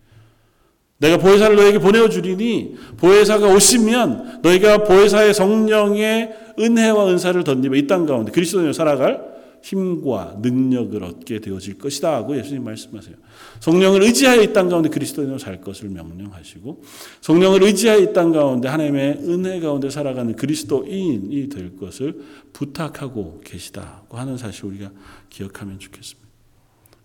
내가 1.03 1.19
보혜사를 1.19 1.57
너에게 1.57 1.79
보내주리니 1.79 2.77
보혜사가 2.97 3.49
오시면 3.53 4.41
너희가 4.43 4.85
보혜사의 4.85 5.35
성령의 5.35 6.33
은혜와 6.59 7.11
은사를 7.11 7.43
던지며 7.43 7.77
이땅 7.77 8.07
가운데 8.07 8.31
그리스도인으로 8.31 8.73
살아갈 8.73 9.33
힘과 9.63 10.39
능력을 10.43 11.03
얻게 11.05 11.39
되어질 11.39 11.79
것이다 11.79 12.15
하고 12.17 12.37
예수님 12.37 12.65
말씀하세요. 12.65 13.15
성령을 13.61 14.03
의지하여 14.03 14.43
이 14.43 14.53
땅 14.53 14.69
가운데 14.69 14.89
그리스도인으로 14.89 15.39
살 15.39 15.61
것을 15.61 15.89
명령하시고 15.89 16.83
성령을 17.21 17.63
의지하여 17.65 17.99
이 18.01 18.13
땅 18.13 18.33
가운데 18.33 18.69
하나님의 18.69 19.19
은혜 19.29 19.61
가운데 19.61 19.89
살아가는 19.91 20.35
그리스도인이 20.35 21.49
될 21.49 21.77
것을 21.77 22.21
부탁하고 22.53 23.41
계시다고 23.45 24.17
하는 24.17 24.37
사실 24.37 24.65
우리가 24.67 24.91
기억하면 25.31 25.79
좋겠습니다. 25.79 26.29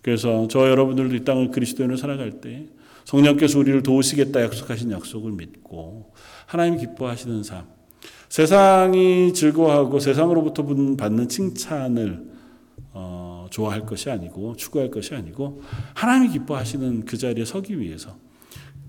그래서 0.02 0.46
저 0.50 0.68
여러분들도 0.68 1.14
이 1.14 1.24
땅을 1.24 1.50
그리스도인으로 1.50 1.96
살아갈 1.96 2.40
때 2.40 2.66
성령께서 3.08 3.58
우리를 3.58 3.82
도우시겠다 3.82 4.42
약속하신 4.42 4.90
약속을 4.90 5.32
믿고 5.32 6.12
하나님 6.44 6.78
기뻐하시는 6.78 7.42
삶. 7.42 7.64
세상이 8.28 9.32
즐거워하고 9.32 9.98
세상으로부터 9.98 10.62
받는 10.98 11.28
칭찬을 11.30 12.28
어, 12.92 13.46
좋아할 13.48 13.86
것이 13.86 14.10
아니고 14.10 14.56
추구할 14.56 14.90
것이 14.90 15.14
아니고 15.14 15.62
하나님이 15.94 16.32
기뻐하시는 16.32 17.06
그 17.06 17.16
자리에 17.16 17.46
서기 17.46 17.80
위해서 17.80 18.14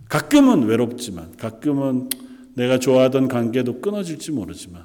가끔은 0.10 0.64
외롭지만 0.64 1.38
가끔은 1.38 2.10
내가 2.56 2.78
좋아하던 2.78 3.30
관계도 3.30 3.80
끊어질지 3.80 4.34
모르지만 4.34 4.84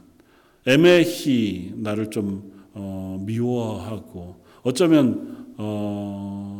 애매히 0.64 1.72
나를 1.74 2.10
좀 2.10 2.52
어, 2.72 3.20
미워하고 3.20 4.44
어쩌면 4.62 5.48
어, 5.56 6.53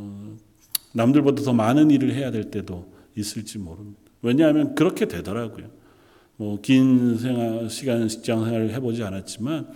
남들보다 0.95 1.43
더 1.43 1.53
많은 1.53 1.91
일을 1.91 2.15
해야 2.15 2.31
될 2.31 2.51
때도 2.51 2.91
있을지 3.17 3.59
모릅니다. 3.59 4.01
왜냐하면 4.23 4.75
그렇게 4.75 5.07
되더라고요. 5.07 5.67
뭐 6.37 6.59
긴 6.63 7.17
생활 7.19 7.69
시간 7.71 8.09
직장 8.09 8.45
생활을 8.45 8.73
해보지 8.75 9.03
않았지만 9.05 9.69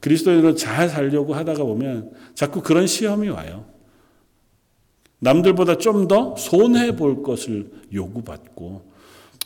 그리스도인으로 0.00 0.54
잘 0.54 0.88
살려고 0.88 1.34
하다가 1.34 1.64
보면 1.64 2.10
자꾸 2.34 2.60
그런 2.62 2.86
시험이 2.86 3.28
와요. 3.28 3.64
남들보다 5.20 5.78
좀 5.78 6.08
더 6.08 6.36
손해 6.36 6.96
볼 6.96 7.22
것을 7.22 7.70
요구받고 7.92 8.92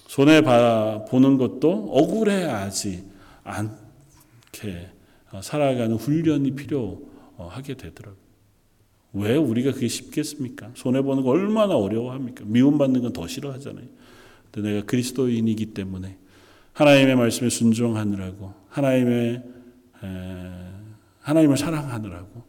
손해 0.09 0.43
보는 0.43 1.37
것도 1.39 1.91
억울해하지 1.93 3.05
않게 3.45 4.89
살아가는 5.43 5.95
훈련이 5.95 6.53
필요하게 6.57 7.75
되더라고요. 7.75 8.28
왜 9.13 9.37
우리가 9.37 9.73
그게 9.73 9.89
쉽겠습니까? 9.89 10.71
손해보는 10.75 11.23
거 11.23 11.31
얼마나 11.31 11.77
어려워합니까? 11.77 12.45
미움받는 12.47 13.03
건 13.03 13.13
더 13.13 13.27
싫어하잖아요. 13.27 13.87
근데 14.51 14.71
내가 14.71 14.87
그리스도인이기 14.87 15.67
때문에 15.67 16.17
하나님의 16.73 17.17
말씀에 17.17 17.49
순종하느라고 17.51 18.55
하나님의 18.69 19.43
에, 20.05 20.51
하나님을 21.21 21.57
사랑하느라고 21.57 22.43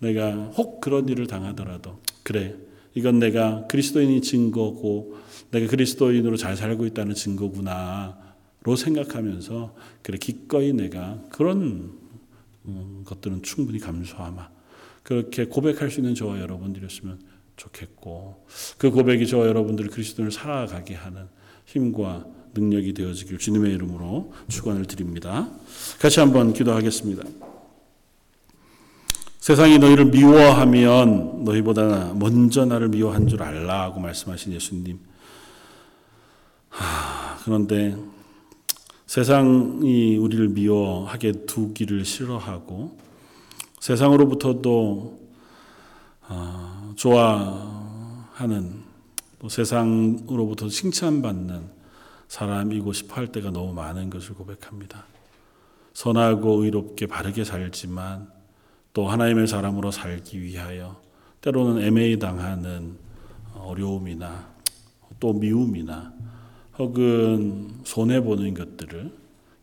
내가 0.00 0.32
혹 0.56 0.80
그런 0.80 1.08
일을 1.08 1.26
당하더라도 1.26 2.00
그래 2.22 2.56
이건 2.94 3.18
내가 3.18 3.66
그리스도인이 3.66 4.20
증거고 4.22 5.16
내가 5.50 5.66
그리스도인으로 5.68 6.36
잘 6.36 6.56
살고 6.56 6.86
있다는 6.86 7.14
증거구나 7.14 8.18
로 8.64 8.76
생각하면서 8.76 9.74
그래 10.02 10.18
기꺼이 10.18 10.72
내가 10.72 11.22
그런 11.30 11.92
음, 12.66 13.02
것들은 13.06 13.42
충분히 13.42 13.78
감수하마 13.78 14.48
그렇게 15.08 15.46
고백할 15.46 15.90
수 15.90 16.00
있는 16.00 16.14
저와 16.14 16.38
여러분들이었으면 16.38 17.18
좋겠고 17.56 18.44
그 18.76 18.90
고백이 18.90 19.26
저와 19.26 19.46
여러분들을 19.46 19.88
그리스도를 19.88 20.30
살아가게 20.30 20.96
하는 20.96 21.28
힘과 21.64 22.26
능력이 22.52 22.92
되어지길 22.92 23.38
주님의 23.38 23.72
이름으로 23.72 24.34
축원을 24.48 24.84
드립니다. 24.84 25.48
같이 25.98 26.20
한번 26.20 26.52
기도하겠습니다. 26.52 27.24
세상이 29.40 29.78
너희를 29.78 30.04
미워하면 30.04 31.42
너희보다 31.42 32.12
먼저 32.12 32.66
나를 32.66 32.88
미워한 32.88 33.28
줄 33.28 33.42
알라고 33.42 34.00
말씀하신 34.00 34.52
예수님. 34.52 34.98
하, 36.68 37.38
그런데 37.44 37.96
세상이 39.06 40.18
우리를 40.18 40.48
미워하게 40.48 41.46
두기를 41.46 42.04
싫어하고 42.04 43.07
세상으로부터도 43.80 45.28
어, 46.28 46.92
좋아하는 46.96 48.82
또 49.38 49.48
세상으로부터 49.48 50.68
칭찬받는 50.68 51.78
사람이고 52.28 52.92
싶어 52.92 53.14
할 53.14 53.28
때가 53.28 53.50
너무 53.50 53.72
많은 53.72 54.10
것을 54.10 54.34
고백합니다. 54.34 55.06
선하고 55.94 56.64
의롭게 56.64 57.06
바르게 57.06 57.44
살지만 57.44 58.30
또 58.92 59.08
하나님의 59.08 59.46
사람으로 59.46 59.90
살기 59.90 60.40
위하여 60.42 61.00
때로는 61.40 61.82
애매히 61.82 62.18
당하는 62.18 62.96
어려움이나 63.54 64.48
또 65.20 65.32
미움이나 65.32 66.12
혹은 66.78 67.80
손해보는 67.84 68.54
것들을 68.54 69.12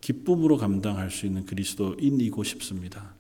기쁨으로 0.02 0.58
감당할 0.58 1.10
수 1.10 1.26
있는 1.26 1.46
그리스도인이고 1.46 2.44
싶습니다. 2.44 3.15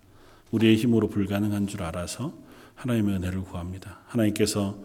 우리의 0.51 0.75
힘으로 0.75 1.09
불가능한 1.09 1.67
줄 1.67 1.83
알아서 1.83 2.33
하나님의 2.75 3.15
은혜를 3.15 3.41
구합니다. 3.43 3.99
하나님께서 4.07 4.77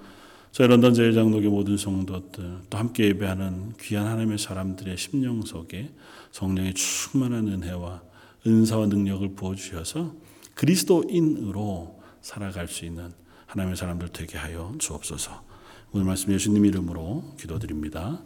저희 0.53 0.67
런던 0.67 0.95
제일장로교 0.95 1.49
모든 1.51 1.77
성도들 1.77 2.63
또 2.69 2.79
함께 2.79 3.07
예배하는 3.09 3.75
귀한 3.81 4.07
하나님의 4.07 4.39
사람들의 4.39 4.97
심령 4.97 5.43
속에 5.43 5.93
성령의 6.33 6.75
충만한 6.75 7.47
은혜와 7.47 8.03
은사와 8.47 8.87
능력을 8.87 9.35
부어 9.35 9.55
주셔서 9.55 10.15
그리스도인으로 10.55 12.01
살아갈 12.21 12.69
수 12.69 12.85
있는 12.85 13.13
하나님의 13.47 13.77
사람들 13.77 14.09
되게 14.09 14.39
하여 14.39 14.73
주옵소서. 14.79 15.45
오늘 15.93 16.07
말씀 16.07 16.33
예수님 16.33 16.65
이름으로 16.67 17.35
기도드립니다. 17.39 18.23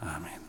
아멘. 0.00 0.45